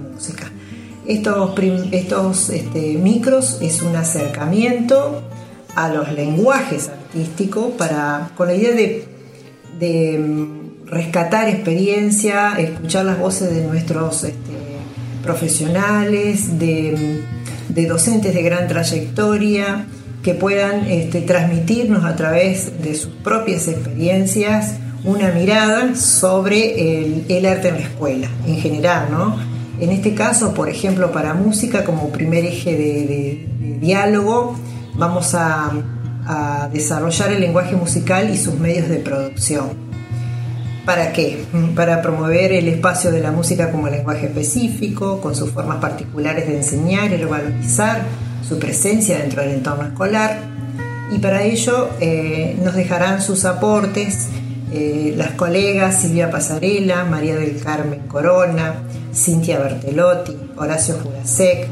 [1.11, 1.59] estos,
[1.93, 5.23] estos este, micros es un acercamiento
[5.75, 8.73] a los lenguajes artísticos para, con la idea
[9.79, 14.51] de, mm, rescatar experiencia, escuchar las voces de nuestros este,
[15.23, 17.23] profesionales, de,
[17.89, 19.87] docentes de gran trayectoria,
[20.23, 27.69] que puedan este, transmitirnos a través de sus propias experiencias una mirada sobre el, arte
[27.69, 29.50] en la escuela, en general, ¿no?
[29.81, 34.55] En este caso, por ejemplo, para música como primer eje de, diálogo,
[34.95, 35.73] vamos a,
[36.73, 39.71] desarrollar el lenguaje musical y sus medios de producción.
[40.85, 41.45] ¿Para qué?
[41.75, 46.59] Para promover el espacio de la música como lenguaje específico, con sus formas particulares de
[46.59, 48.03] enseñar y valorizar
[48.49, 50.39] su presencia dentro del entorno escolar.
[51.11, 54.29] Y para ello eh, nos dejarán sus aportes
[54.73, 58.75] eh, las colegas Silvia Pasarela, María del Carmen Corona,
[59.13, 61.67] Cintia Bertelotti, Horacio Jurasek,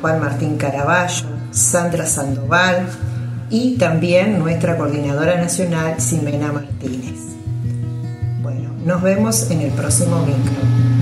[0.00, 2.86] Juan Martín Caraballo, Sandra Sandoval
[3.50, 7.20] y también nuestra coordinadora nacional, Ximena Martínez.
[8.42, 10.99] Bueno, nos vemos en el próximo micro.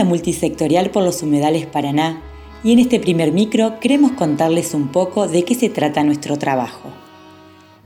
[0.00, 2.22] La Multisectorial por los Humedales Paraná
[2.64, 6.88] y en este primer micro queremos contarles un poco de qué se trata nuestro trabajo.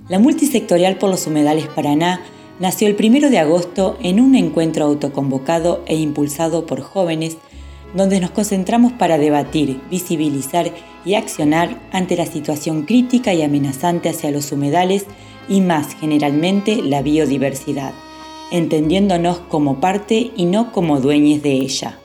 [0.09, 2.21] La Multisectorial por los Humedales Paraná
[2.61, 7.37] nació el 1 de agosto en un encuentro autoconvocado e impulsado por jóvenes
[7.97, 10.71] donde nos concentramos para debatir, visibilizar
[11.05, 15.07] y accionar ante la situación crítica y amenazante hacia los humedales
[15.49, 17.93] y más generalmente la biodiversidad
[18.51, 21.99] entendiéndonos como parte y no como dueños de ella.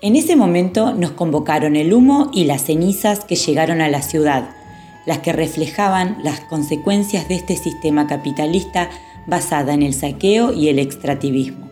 [0.00, 4.50] En ese momento nos convocaron el humo y las cenizas que llegaron a la ciudad,
[5.06, 8.90] las que reflejaban las consecuencias de este sistema capitalista
[9.26, 11.68] basada en el saqueo y el extractivismo.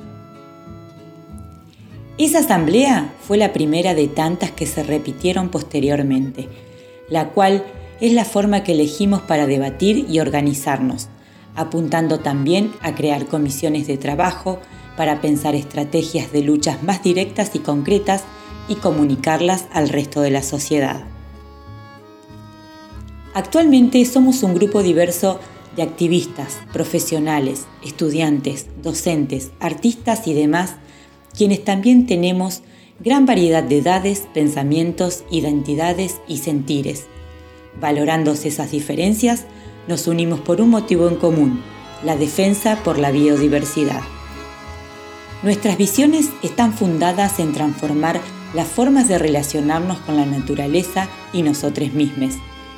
[2.18, 6.49] Esa asamblea fue la primera de tantas que se repitieron posteriormente,
[7.09, 7.64] la cual
[8.01, 11.09] es la forma que elegimos para debatir y organizarnos,
[11.55, 14.59] apuntando también a crear comisiones de trabajo
[14.97, 18.24] para pensar estrategias de luchas más directas y concretas
[18.68, 21.05] y comunicarlas al resto de la sociedad.
[23.34, 25.38] Actualmente somos un grupo diverso
[25.76, 30.76] de activistas, profesionales, estudiantes, docentes, artistas y demás,
[31.36, 32.62] quienes también tenemos
[32.99, 37.07] gran variedad de edades, pensamientos, identidades y sentires.
[37.78, 39.44] Valorándose esas diferencias,
[39.86, 41.62] nos unimos por un motivo en común,
[42.03, 44.01] la defensa por la biodiversidad.
[45.43, 48.20] Nuestras visiones están fundadas en transformar
[48.55, 52.34] las formas de relacionarnos con la naturaleza y nosotros mismos,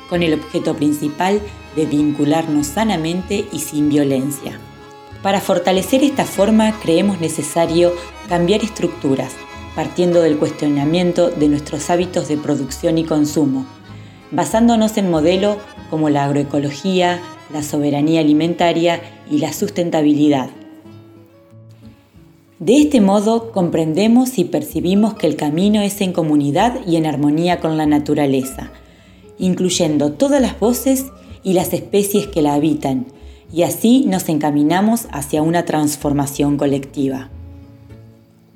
[0.09, 1.41] con el objeto principal
[1.77, 4.59] de vincularnos sanamente y sin violencia.
[5.23, 7.93] Para fortalecer esta forma creemos necesario
[8.27, 9.33] cambiar estructuras,
[9.73, 13.65] partiendo del cuestionamiento de nuestros hábitos de producción y consumo,
[14.31, 15.57] basándonos en modelos
[15.89, 17.21] como la agroecología,
[17.53, 20.49] la soberanía alimentaria y la sustentabilidad.
[22.59, 27.61] De este modo comprendemos y percibimos que el camino es en comunidad y en armonía
[27.61, 28.73] con la naturaleza,
[29.37, 31.05] incluyendo todas las voces
[31.41, 33.05] y las especies que la habitan,
[33.53, 37.29] y así nos encaminamos hacia una transformación colectiva.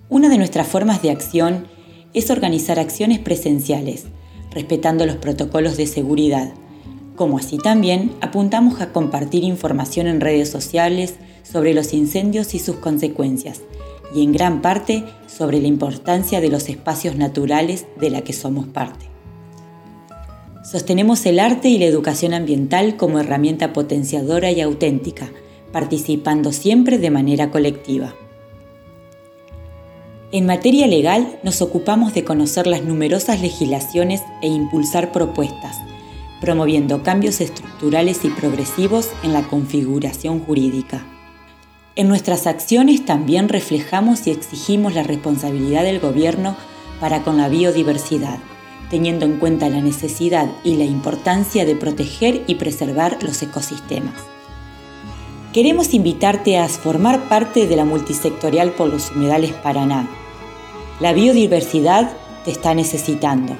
[0.09, 1.67] Una de nuestras formas de acción
[2.13, 4.07] es organizar acciones presenciales,
[4.51, 6.53] respetando los protocolos de seguridad,
[7.15, 12.75] como así también apuntamos a compartir información en redes sociales sobre los incendios y sus
[12.75, 13.61] consecuencias,
[14.13, 18.67] y en gran parte sobre la importancia de los espacios naturales de la que somos
[18.67, 19.05] parte.
[20.63, 25.29] Sostenemos el arte y la educación ambiental como herramienta potenciadora y auténtica,
[25.71, 28.15] participando siempre de manera colectiva.
[30.31, 35.77] En materia legal nos ocupamos de conocer las numerosas legislaciones e impulsar propuestas,
[36.41, 41.05] promoviendo cambios estructurales y progresivos en la configuración jurídica.
[41.95, 46.55] En nuestras acciones también reflejamos y exigimos la responsabilidad del gobierno
[46.99, 48.39] para con la biodiversidad,
[48.89, 54.15] teniendo en cuenta la necesidad y la importancia de proteger y preservar los ecosistemas.
[55.53, 60.09] Queremos invitarte a formar parte de la multisectorial por los humedales Paraná.
[60.99, 62.11] La biodiversidad
[62.43, 63.55] te está necesitando.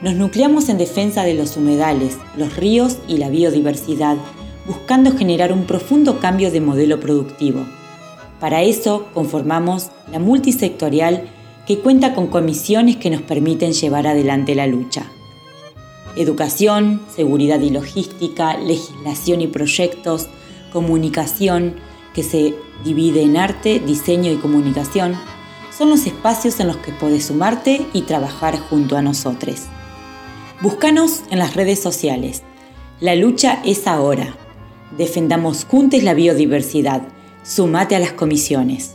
[0.00, 4.16] Nos nucleamos en defensa de los humedales, los ríos y la biodiversidad
[4.66, 7.64] buscando generar un profundo cambio de modelo productivo.
[8.40, 11.28] Para eso conformamos la multisectorial
[11.66, 15.06] que cuenta con comisiones que nos permiten llevar adelante la lucha.
[16.16, 20.28] Educación, seguridad y logística, legislación y proyectos,
[20.72, 21.76] comunicación,
[22.14, 22.54] que se
[22.84, 25.14] divide en arte, diseño y comunicación,
[25.76, 29.62] son los espacios en los que puedes sumarte y trabajar junto a nosotros.
[30.60, 32.42] Búscanos en las redes sociales.
[33.00, 34.36] La lucha es ahora.
[34.96, 37.02] Defendamos juntos la biodiversidad.
[37.42, 38.94] Sumate a las comisiones.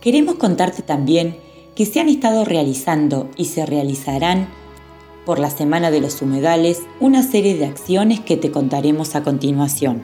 [0.00, 1.36] Queremos contarte también
[1.74, 4.48] que se han estado realizando y se realizarán
[5.24, 10.02] por la Semana de los Humedales una serie de acciones que te contaremos a continuación.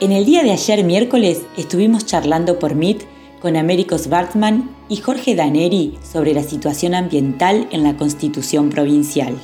[0.00, 3.04] En el día de ayer miércoles estuvimos charlando por Meet
[3.40, 9.34] con Américos Bartman y Jorge Daneri sobre la situación ambiental en la Constitución Provincial.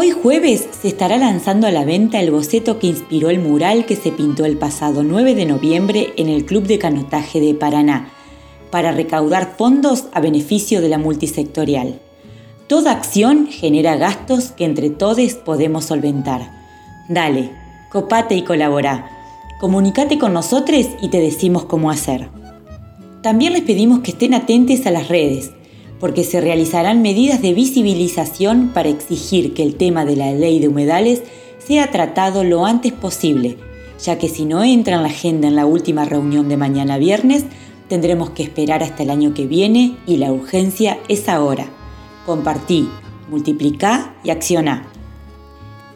[0.00, 3.96] Hoy jueves se estará lanzando a la venta el boceto que inspiró el mural que
[3.96, 8.12] se pintó el pasado 9 de noviembre en el Club de Canotaje de Paraná,
[8.70, 11.98] para recaudar fondos a beneficio de la multisectorial.
[12.68, 16.48] Toda acción genera gastos que entre todos podemos solventar.
[17.08, 17.50] Dale,
[17.90, 19.10] copate y colabora.
[19.58, 22.28] Comunicate con nosotros y te decimos cómo hacer.
[23.20, 25.50] También les pedimos que estén atentos a las redes
[26.00, 30.68] porque se realizarán medidas de visibilización para exigir que el tema de la ley de
[30.68, 31.22] humedales
[31.58, 33.56] sea tratado lo antes posible,
[34.02, 37.44] ya que si no entra en la agenda en la última reunión de mañana viernes,
[37.88, 41.66] tendremos que esperar hasta el año que viene y la urgencia es ahora.
[42.26, 42.88] Compartí,
[43.28, 44.88] multiplicá y accioná.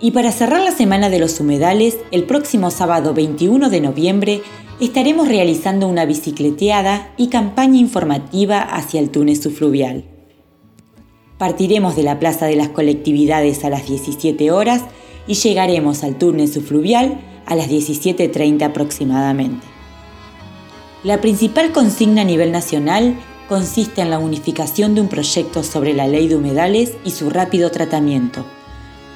[0.01, 4.43] Y para cerrar la semana de los humedales, el próximo sábado 21 de noviembre
[4.81, 10.05] estaremos realizando una bicicleteada y campaña informativa hacia el túnel subfluvial.
[11.39, 14.83] Partiremos de la Plaza de las Colectividades a las 17 horas
[15.27, 19.67] y llegaremos al túnel subfluvial a las 17.30 aproximadamente.
[21.05, 23.17] La principal consigna a nivel nacional
[23.49, 27.71] consiste en la unificación de un proyecto sobre la ley de humedales y su rápido
[27.71, 28.45] tratamiento.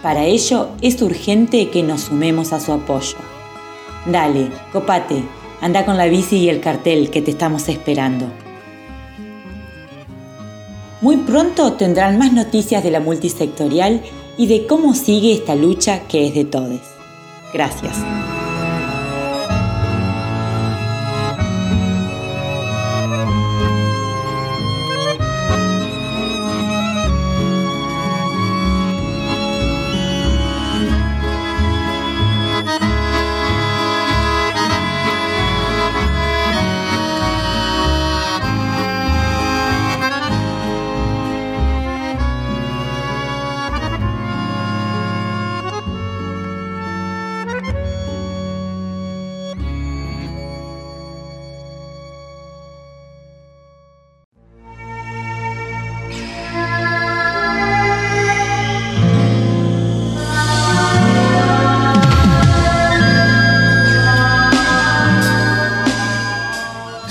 [0.03, 3.17] Para ello es urgente que nos sumemos a su apoyo.
[4.05, 5.23] Dale, copate,
[5.61, 8.27] Anda con la bici y el cartel que te estamos esperando.
[11.01, 14.03] Muy pronto tendrán más noticias de la multisectorial
[14.37, 16.81] y de cómo sigue esta lucha que es de todos.
[17.53, 17.97] Gracias.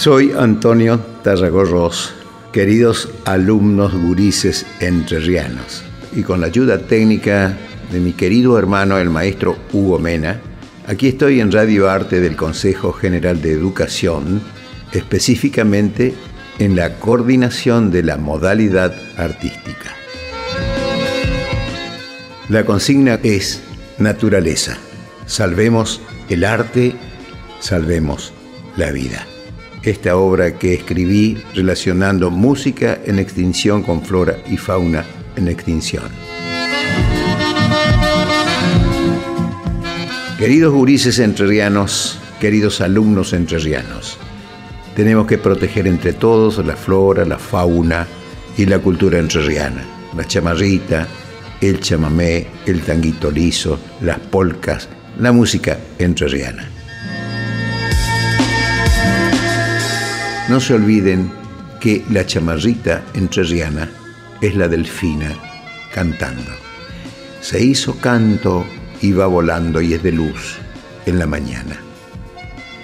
[0.05, 2.13] Soy Antonio Tarragorros,
[2.53, 5.83] queridos alumnos gurises entrerrianos,
[6.13, 7.57] y con la ayuda técnica
[7.91, 10.41] de mi querido hermano el maestro Hugo Mena,
[10.85, 14.43] aquí estoy en Radio Arte del Consejo General de Educación,
[14.91, 16.13] específicamente
[16.59, 19.95] en la coordinación de la modalidad artística.
[22.49, 23.63] La consigna es
[23.97, 24.77] naturaleza.
[25.25, 25.99] Salvemos
[26.29, 26.93] el arte,
[27.59, 28.33] salvemos
[28.77, 29.25] la vida.
[29.85, 35.05] Esta obra que escribí relacionando música en extinción con flora y fauna
[35.35, 36.05] en extinción.
[40.39, 44.17] Queridos gurises entrerrianos, queridos alumnos entrerrianos,
[44.95, 48.07] tenemos que proteger entre todos la flora, la fauna
[48.57, 49.85] y la cultura entrerriana,
[50.17, 51.07] la chamarrita,
[51.61, 56.74] el chamamé, el tanguito liso, las polcas, la música entrerriana.
[60.49, 61.31] No se olviden
[61.79, 63.89] que la chamarrita entrerriana
[64.41, 65.33] es la delfina
[65.93, 66.51] cantando.
[67.41, 68.65] Se hizo canto
[69.01, 70.57] y va volando y es de luz
[71.05, 71.77] en la mañana.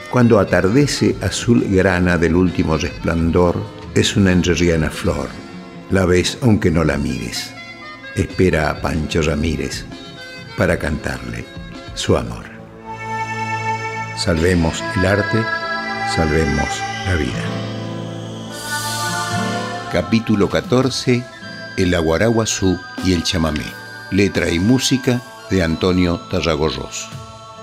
[0.10, 3.56] Cuando atardece azul grana del último resplandor,
[3.96, 5.30] es una entrerriana flor.
[5.90, 7.54] La ves aunque no la mires
[8.16, 9.86] espera a Pancho Ramírez
[10.58, 11.46] para cantarle
[11.94, 12.46] su amor.
[14.18, 15.44] Salvemos el arte,
[16.16, 17.44] salvemos la vida.
[19.92, 21.24] Capítulo 14
[21.78, 23.66] El aguaraguazú y el chamamé.
[24.12, 27.08] Letra y música de Antonio Tarragorros.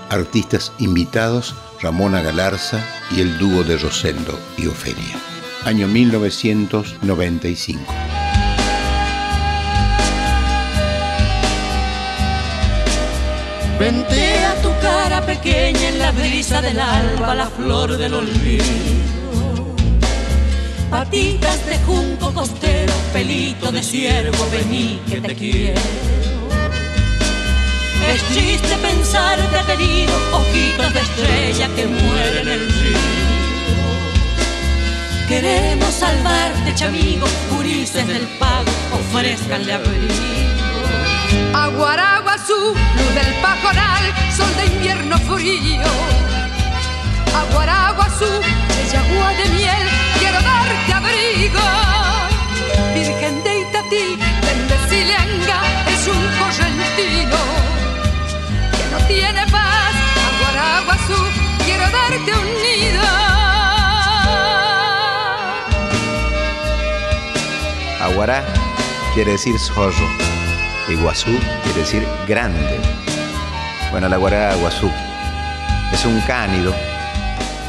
[0.09, 5.15] Artistas invitados Ramona Galarza y el dúo de Rosendo y Ofelia.
[5.65, 7.93] Año 1995.
[13.79, 18.65] Vente a tu cara pequeña en la brisa del alba, la flor del olvido.
[20.89, 25.79] Patitas de junco costero, pelito de ciervo, vení que te quiero.
[28.11, 32.97] Es triste pensarte querido, ojitos de estrella que mueren en el río.
[35.27, 40.39] Queremos salvarte, chamigo, purices del pago, ofrezcanle abrigo.
[41.53, 44.03] Aguaraguazú, luz del pajonal,
[44.35, 46.28] sol de invierno frío.
[47.35, 48.25] Aguaraguazú,
[48.81, 49.87] ella agua de miel,
[50.19, 51.59] quiero darte abrigo.
[52.93, 57.37] Virgen de Itatí, Tendecilianga, es un correntino
[58.77, 59.95] que no tiene paz.
[60.29, 61.19] Aguaraguazú,
[61.65, 63.03] quiero darte un nido.
[68.01, 68.43] Aguará
[69.13, 70.07] quiere decir zorro.
[70.87, 72.79] Iguazú quiere decir grande.
[73.91, 74.89] Bueno, la guará Guazú
[75.91, 76.73] es un cánido,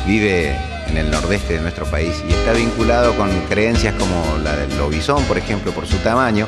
[0.07, 4.77] vive en el nordeste de nuestro país y está vinculado con creencias como la del
[4.77, 6.47] lobizón, por ejemplo, por su tamaño.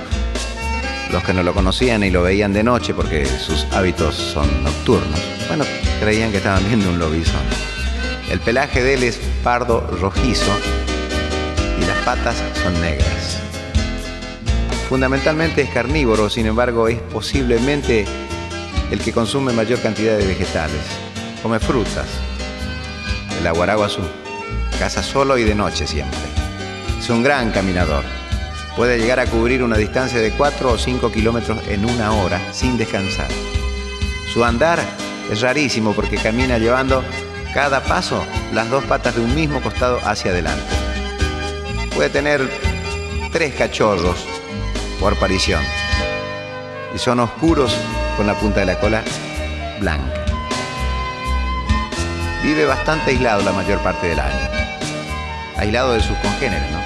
[1.10, 5.20] Los que no lo conocían y lo veían de noche porque sus hábitos son nocturnos,
[5.48, 5.64] bueno,
[6.00, 7.42] creían que estaban viendo un lobizón.
[8.30, 10.52] El pelaje de él es pardo rojizo
[11.80, 13.38] y las patas son negras.
[14.88, 18.06] Fundamentalmente es carnívoro, sin embargo es posiblemente
[18.90, 20.80] el que consume mayor cantidad de vegetales.
[21.42, 22.06] Come frutas.
[23.42, 24.02] El aguaraguazú.
[24.78, 26.20] Caza solo y de noche siempre.
[26.96, 28.04] Es un gran caminador.
[28.76, 32.78] Puede llegar a cubrir una distancia de 4 o 5 kilómetros en una hora sin
[32.78, 33.26] descansar.
[34.32, 34.78] Su andar
[35.28, 37.02] es rarísimo porque camina llevando
[37.52, 40.72] cada paso las dos patas de un mismo costado hacia adelante.
[41.96, 42.48] Puede tener
[43.32, 44.24] tres cachorros
[45.00, 45.64] por aparición.
[46.94, 47.76] Y son oscuros
[48.16, 49.02] con la punta de la cola
[49.80, 50.21] blanca.
[52.42, 54.48] Vive bastante aislado la mayor parte del año.
[55.56, 56.80] Aislado de sus congéneres, ¿no?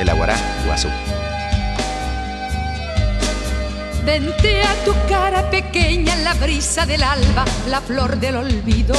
[0.00, 0.36] El aguará
[0.66, 0.88] guazú.
[4.04, 8.94] Vente a tu cara pequeña la brisa del alba, la flor del olvido.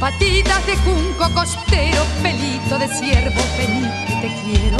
[0.00, 4.76] Patitas de junco costero, pelito de ciervo, vení que te quiero.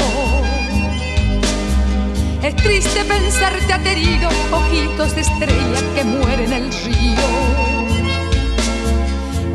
[2.41, 7.76] Es triste pensarte aterido, ojitos de estrella que mueren en el río.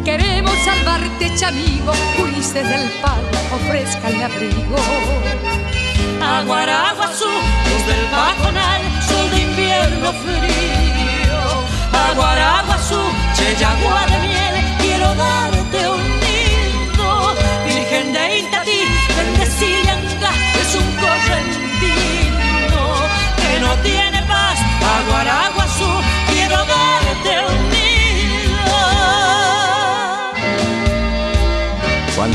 [0.04, 4.76] Queremos salvarte, chamigo, Ulises del palo, ofrezcanle abrigo.
[6.20, 10.91] Aguaraguazú, luz del pajonal, sol de invierno frío.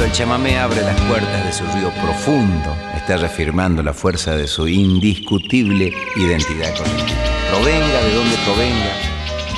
[0.07, 4.65] El chamamé abre las puertas de su río profundo, está reafirmando la fuerza de su
[4.65, 7.17] indiscutible identidad colectiva.
[7.51, 8.93] Provenga de donde provenga,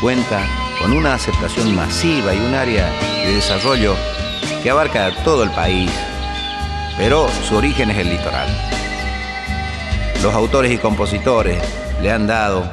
[0.01, 0.41] cuenta
[0.81, 2.89] con una aceptación masiva y un área
[3.25, 3.95] de desarrollo
[4.63, 5.91] que abarca todo el país,
[6.97, 8.49] pero su origen es el litoral.
[10.23, 11.61] Los autores y compositores
[12.01, 12.71] le han dado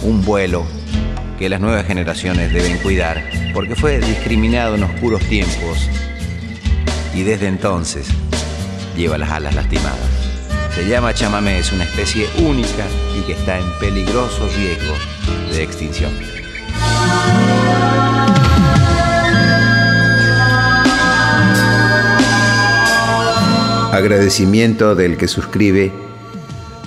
[0.00, 0.64] un vuelo
[1.38, 5.90] que las nuevas generaciones deben cuidar, porque fue discriminado en oscuros tiempos
[7.14, 8.06] y desde entonces
[8.96, 9.98] lleva las alas lastimadas.
[10.74, 12.86] Se llama chamamé, es una especie única
[13.18, 14.94] y que está en peligroso riesgo
[15.50, 16.12] de extinción.
[23.92, 25.92] Agradecimiento del que suscribe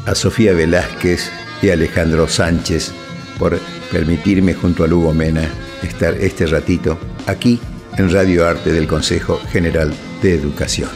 [0.06, 1.30] a Sofía Velázquez
[1.62, 2.94] y Alejandro Sánchez
[3.38, 3.60] por
[3.92, 5.48] permitirme junto a Lugo Mena
[5.84, 6.98] estar este ratito
[7.28, 7.60] aquí
[7.98, 9.94] en Radio Arte del Consejo General
[10.24, 10.90] de Educación.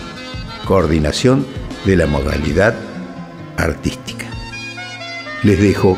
[0.66, 1.46] Coordinación
[1.86, 2.74] de la modalidad
[3.58, 4.26] artística.
[5.44, 5.98] Les dejo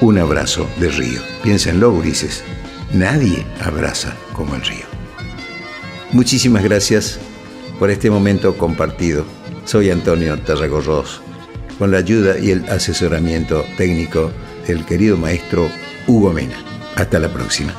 [0.00, 1.20] un abrazo de río.
[1.42, 2.44] Piénsenlo, Ulises.
[2.92, 4.84] Nadie abraza como el río.
[6.12, 7.18] Muchísimas gracias
[7.78, 9.24] por este momento compartido.
[9.64, 11.20] Soy Antonio Tarragorros,
[11.78, 14.30] con la ayuda y el asesoramiento técnico
[14.66, 15.68] del querido maestro
[16.06, 16.56] Hugo Mena.
[16.94, 17.74] Hasta la próxima.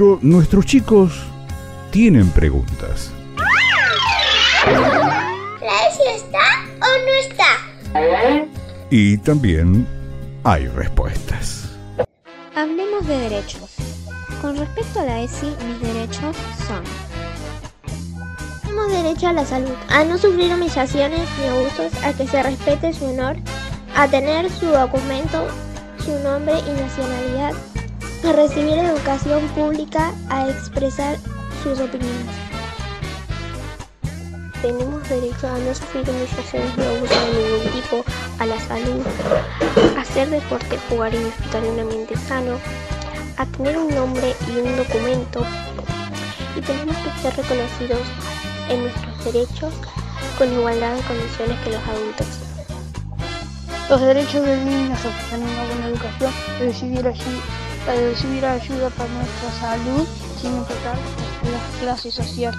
[0.00, 1.12] Pero nuestros chicos
[1.90, 3.12] tienen preguntas.
[4.64, 6.38] ¿La ESI está
[6.80, 8.48] o no está?
[8.88, 9.86] Y también
[10.42, 11.76] hay respuestas.
[12.56, 13.76] Hablemos de derechos.
[14.40, 16.34] Con respecto a la ESI, mis derechos
[16.66, 16.82] son
[18.62, 22.94] Tenemos derecho a la salud, a no sufrir humillaciones ni abusos, a que se respete
[22.94, 23.36] su honor,
[23.94, 25.46] a tener su documento,
[26.02, 27.52] su nombre y nacionalidad,
[28.24, 31.16] a recibir educación pública, a expresar
[31.62, 32.34] sus opiniones.
[34.60, 38.04] Tenemos derecho a no sufrir humillaciones ni abusos de ningún tipo,
[38.38, 39.06] a la salud,
[39.96, 42.58] a hacer deporte, jugar y disfrutar en un ambiente sano,
[43.38, 45.44] a tener un nombre y un documento
[46.56, 48.00] y tenemos que ser reconocidos
[48.68, 49.72] en nuestros derechos
[50.36, 52.26] con igualdad de condiciones que los adultos.
[53.88, 57.59] Los derechos del niño son una buena educación, recibir ayuda,
[57.94, 60.06] recibir ayuda para nuestra salud
[60.40, 62.54] sin importar la clase social.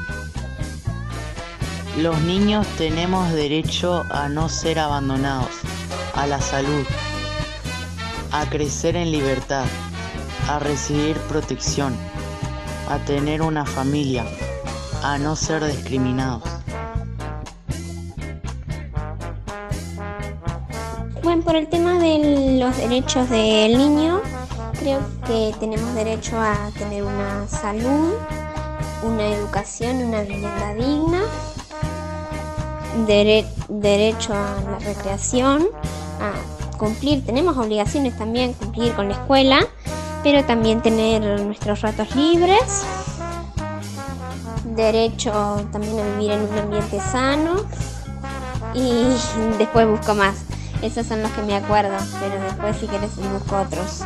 [1.98, 5.50] Los niños tenemos derecho a no ser abandonados,
[6.16, 6.86] a la salud,
[8.32, 9.66] a crecer en libertad,
[10.48, 11.96] a recibir protección,
[12.90, 14.26] a tener una familia,
[15.04, 16.44] a no ser discriminados.
[21.24, 24.22] Bueno, por el tema de los derechos del niño,
[24.82, 28.14] creo que tenemos derecho a tener una salud,
[29.04, 31.22] una educación, una vivienda digna,
[33.08, 35.68] dere- derecho a la recreación,
[36.20, 39.60] a cumplir, tenemos obligaciones también, cumplir con la escuela,
[40.24, 42.84] pero también tener nuestros ratos libres,
[44.76, 45.32] derecho
[45.72, 47.56] también a vivir en un ambiente sano
[48.74, 49.04] y
[49.60, 50.38] después busco más.
[50.82, 54.02] Esos son los que me acuerdo, pero después si quieres busco otros.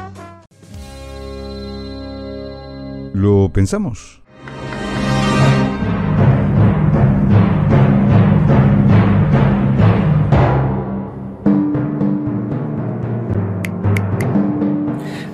[3.16, 4.22] ¿Lo pensamos?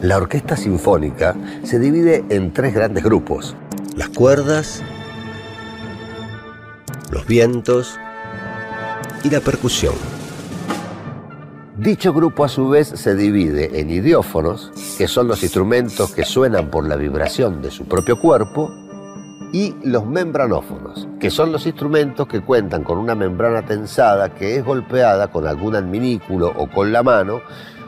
[0.03, 3.55] La orquesta sinfónica se divide en tres grandes grupos.
[3.95, 4.84] Las cuerdas,
[7.09, 7.99] los vientos
[9.23, 10.20] y la percusión.
[11.82, 16.69] Dicho grupo a su vez se divide en idiófonos, que son los instrumentos que suenan
[16.69, 18.71] por la vibración de su propio cuerpo,
[19.51, 24.63] y los membranófonos, que son los instrumentos que cuentan con una membrana tensada que es
[24.63, 27.41] golpeada con algún adminículo o con la mano,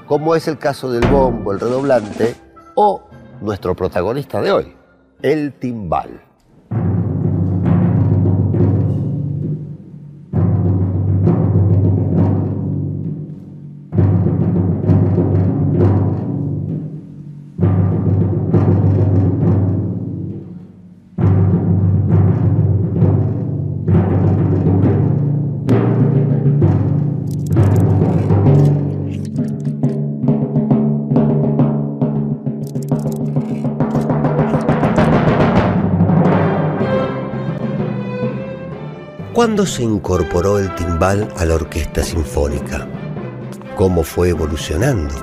[0.07, 2.33] como es el caso del bombo, el redoblante
[2.73, 3.03] o
[3.41, 4.75] nuestro protagonista de hoy,
[5.21, 6.19] el timbal.
[39.53, 42.87] ¿Cuándo se incorporó el timbal a la orquesta sinfónica?
[43.75, 45.13] ¿Cómo fue evolucionando?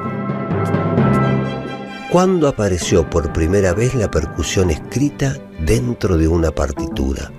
[2.13, 7.33] ¿Cuándo apareció por primera vez la percusión escrita dentro de una partitura?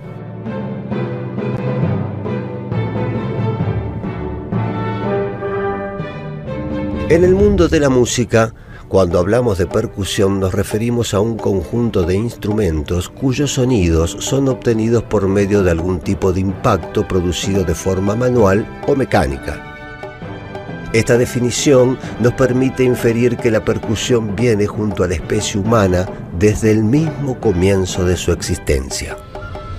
[7.08, 8.52] En el mundo de la música,
[8.92, 15.02] cuando hablamos de percusión nos referimos a un conjunto de instrumentos cuyos sonidos son obtenidos
[15.04, 20.90] por medio de algún tipo de impacto producido de forma manual o mecánica.
[20.92, 26.06] Esta definición nos permite inferir que la percusión viene junto a la especie humana
[26.38, 29.16] desde el mismo comienzo de su existencia.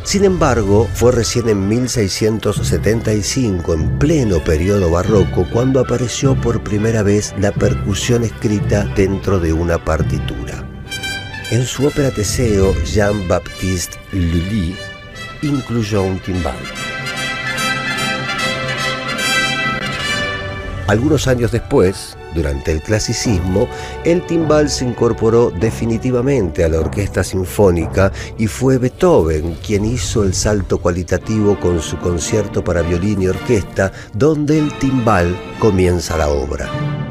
[0.04, 7.34] Sin embargo, fue recién en 1675, en pleno periodo barroco, cuando apareció por primera vez
[7.40, 10.68] la percusión escrita dentro de una partitura.
[11.52, 14.76] En su ópera Teseo, Jean-Baptiste Lully
[15.42, 16.58] incluyó un timbal.
[20.88, 23.68] Algunos años después, durante el clasicismo,
[24.04, 30.34] el timbal se incorporó definitivamente a la orquesta sinfónica y fue Beethoven quien hizo el
[30.34, 37.03] salto cualitativo con su concierto para violín y orquesta, donde el timbal comienza la obra.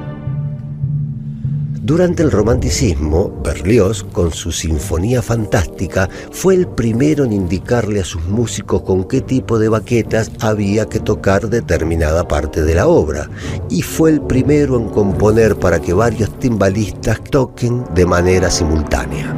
[1.85, 8.24] Durante el romanticismo, Berlioz, con su Sinfonía Fantástica, fue el primero en indicarle a sus
[8.26, 13.28] músicos con qué tipo de baquetas había que tocar determinada parte de la obra,
[13.68, 19.35] y fue el primero en componer para que varios timbalistas toquen de manera simultánea.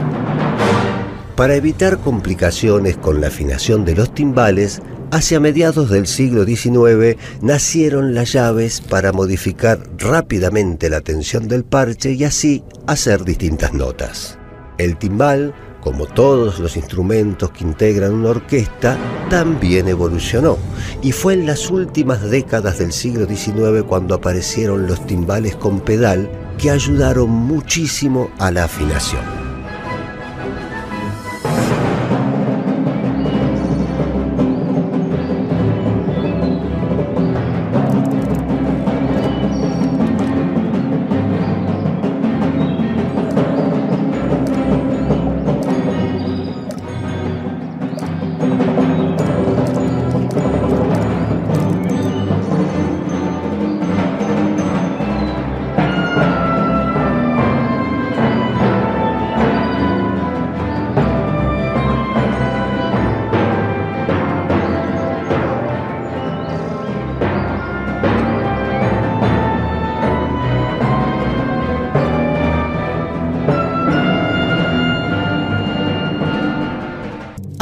[1.36, 4.82] Para evitar complicaciones con la afinación de los timbales,
[5.14, 12.14] Hacia mediados del siglo XIX nacieron las llaves para modificar rápidamente la tensión del parche
[12.14, 14.36] y así hacer distintas notas.
[14.76, 18.98] El timbal, como todos los instrumentos que integran una orquesta,
[19.30, 20.58] también evolucionó
[21.00, 26.28] y fue en las últimas décadas del siglo XIX cuando aparecieron los timbales con pedal
[26.58, 29.43] que ayudaron muchísimo a la afinación.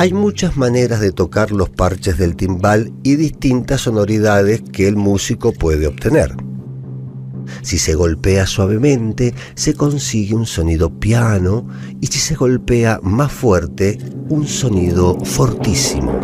[0.03, 5.53] Hay muchas maneras de tocar los parches del timbal y distintas sonoridades que el músico
[5.53, 6.35] puede obtener.
[7.63, 11.69] Si se golpea suavemente, se consigue un sonido piano
[12.01, 13.97] y si se golpea más fuerte,
[14.29, 16.19] un sonido fortísimo.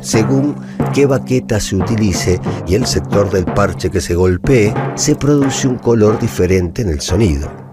[0.00, 0.54] Según
[0.94, 5.78] qué baqueta se utilice y el sector del parche que se golpee, se produce un
[5.78, 7.67] color diferente en el sonido.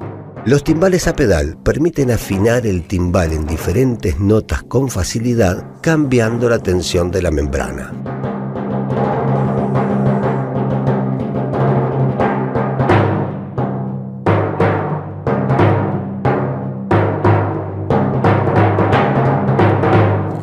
[0.45, 6.59] Los timbales a pedal permiten afinar el timbal en diferentes notas con facilidad cambiando la
[6.59, 7.91] tensión de la membrana.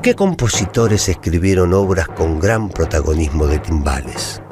[0.03, 4.43] ¿Qué compositores escribieron obras con gran protagonismo de timbales?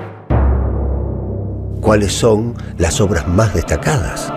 [1.81, 4.33] ¿Cuáles son las obras más destacadas?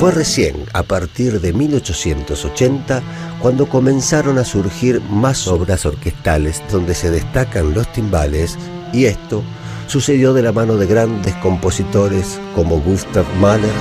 [0.00, 3.02] Fue recién, a partir de 1880,
[3.38, 8.56] cuando comenzaron a surgir más obras orquestales donde se destacan los timbales,
[8.94, 9.42] y esto
[9.90, 13.72] sucedió de la mano de grandes compositores como Gustav Mahler,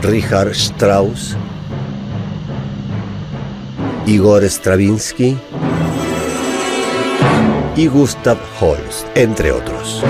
[0.00, 1.36] Richard Strauss,
[4.06, 5.36] Igor Stravinsky
[7.74, 10.04] y Gustav Holst, entre otros.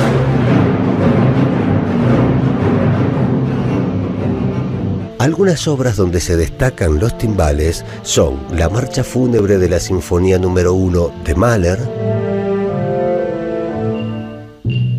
[5.19, 10.75] Algunas obras donde se destacan los timbales son la Marcha Fúnebre de la Sinfonía número
[10.75, 12.16] 1 de Mahler,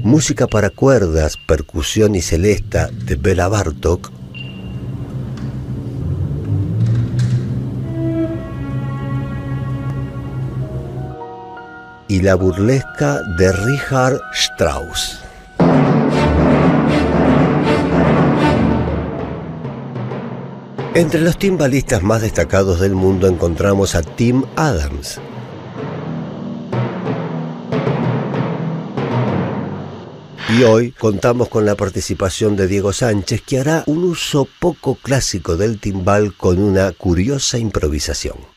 [0.08, 4.10] Música para cuerdas, percusión y celesta de Bela Bartok,
[12.08, 15.20] y la burlesca de Richard Strauss.
[20.94, 25.20] Entre los timbalistas más destacados del mundo encontramos a Tim Adams.
[30.50, 35.58] Y hoy contamos con la participación de Diego Sánchez, que hará un uso poco clásico
[35.58, 38.57] del timbal con una curiosa improvisación.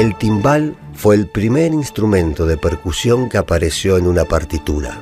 [0.00, 4.98] El timbal fue el primer instrumento de percusión que apareció en una partitura.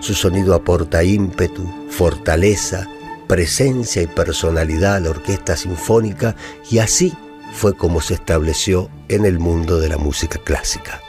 [0.00, 2.86] Su sonido aporta ímpetu, fortaleza,
[3.26, 6.36] presencia y personalidad a la orquesta sinfónica
[6.70, 7.14] y así
[7.54, 11.00] fue como se estableció en el mundo de la música clásica.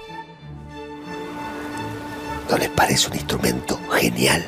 [2.49, 4.45] ¿No les parece un instrumento genial?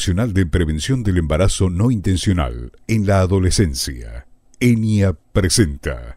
[0.00, 4.26] Nacional de Prevención del Embarazo No Intencional en la Adolescencia.
[4.58, 6.16] ENIA presenta.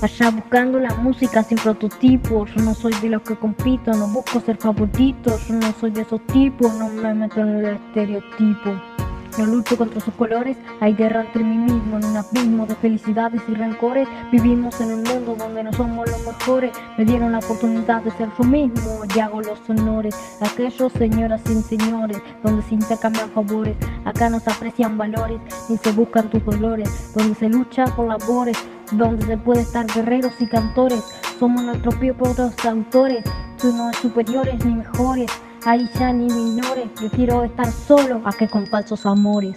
[0.00, 4.40] Allá buscando la música sin prototipo, yo no soy de los que compito, no busco
[4.42, 8.91] ser favorito, yo no soy de esos tipos, no me meto en el estereotipo.
[9.38, 13.40] No lucho contra sus colores, hay guerra entre mí mismo en un abismo de felicidades
[13.48, 14.06] y rencores.
[14.30, 16.72] Vivimos en un mundo donde no somos los mejores.
[16.98, 20.14] Me dieron la oportunidad de ser yo mismo y hago los honores.
[20.42, 23.74] Aquellos señoras sin señores, donde se intercambian favores.
[24.04, 27.12] Acá no se aprecian valores ni se buscan tus dolores.
[27.14, 28.58] Donde se lucha por labores,
[28.92, 31.02] donde se puede estar guerreros y cantores.
[31.38, 33.24] Somos nuestros propios autores,
[33.58, 35.30] tú no superiores ni mejores.
[35.64, 39.56] Ahí ya ni me ignores, prefiero estar solo a que con falsos amores.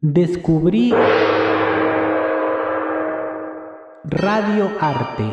[0.00, 0.94] Descubrí
[4.04, 5.24] Radio Arte.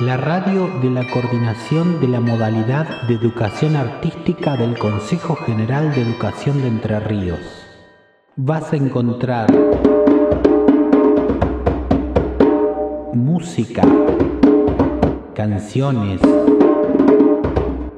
[0.00, 6.02] la radio de la coordinación de la modalidad de educación artística del Consejo General de
[6.02, 7.40] Educación de Entre Ríos.
[8.36, 9.46] Vas a encontrar
[13.12, 13.82] música,
[15.34, 16.20] canciones,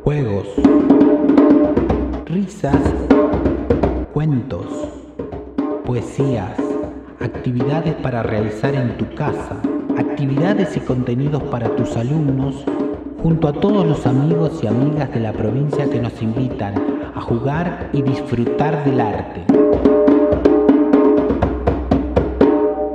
[0.02, 0.46] juegos,
[2.30, 2.76] risas,
[4.12, 4.66] cuentos,
[5.84, 6.52] poesías,
[7.18, 9.60] actividades para realizar en tu casa
[9.98, 12.64] actividades y contenidos para tus alumnos,
[13.20, 16.74] junto a todos los amigos y amigas de la provincia que nos invitan
[17.14, 19.44] a jugar y disfrutar del arte.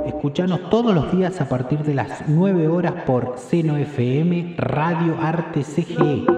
[0.06, 5.62] Escuchanos todos los días a partir de las 9 horas por Seno FM Radio Arte
[5.62, 6.35] CGE.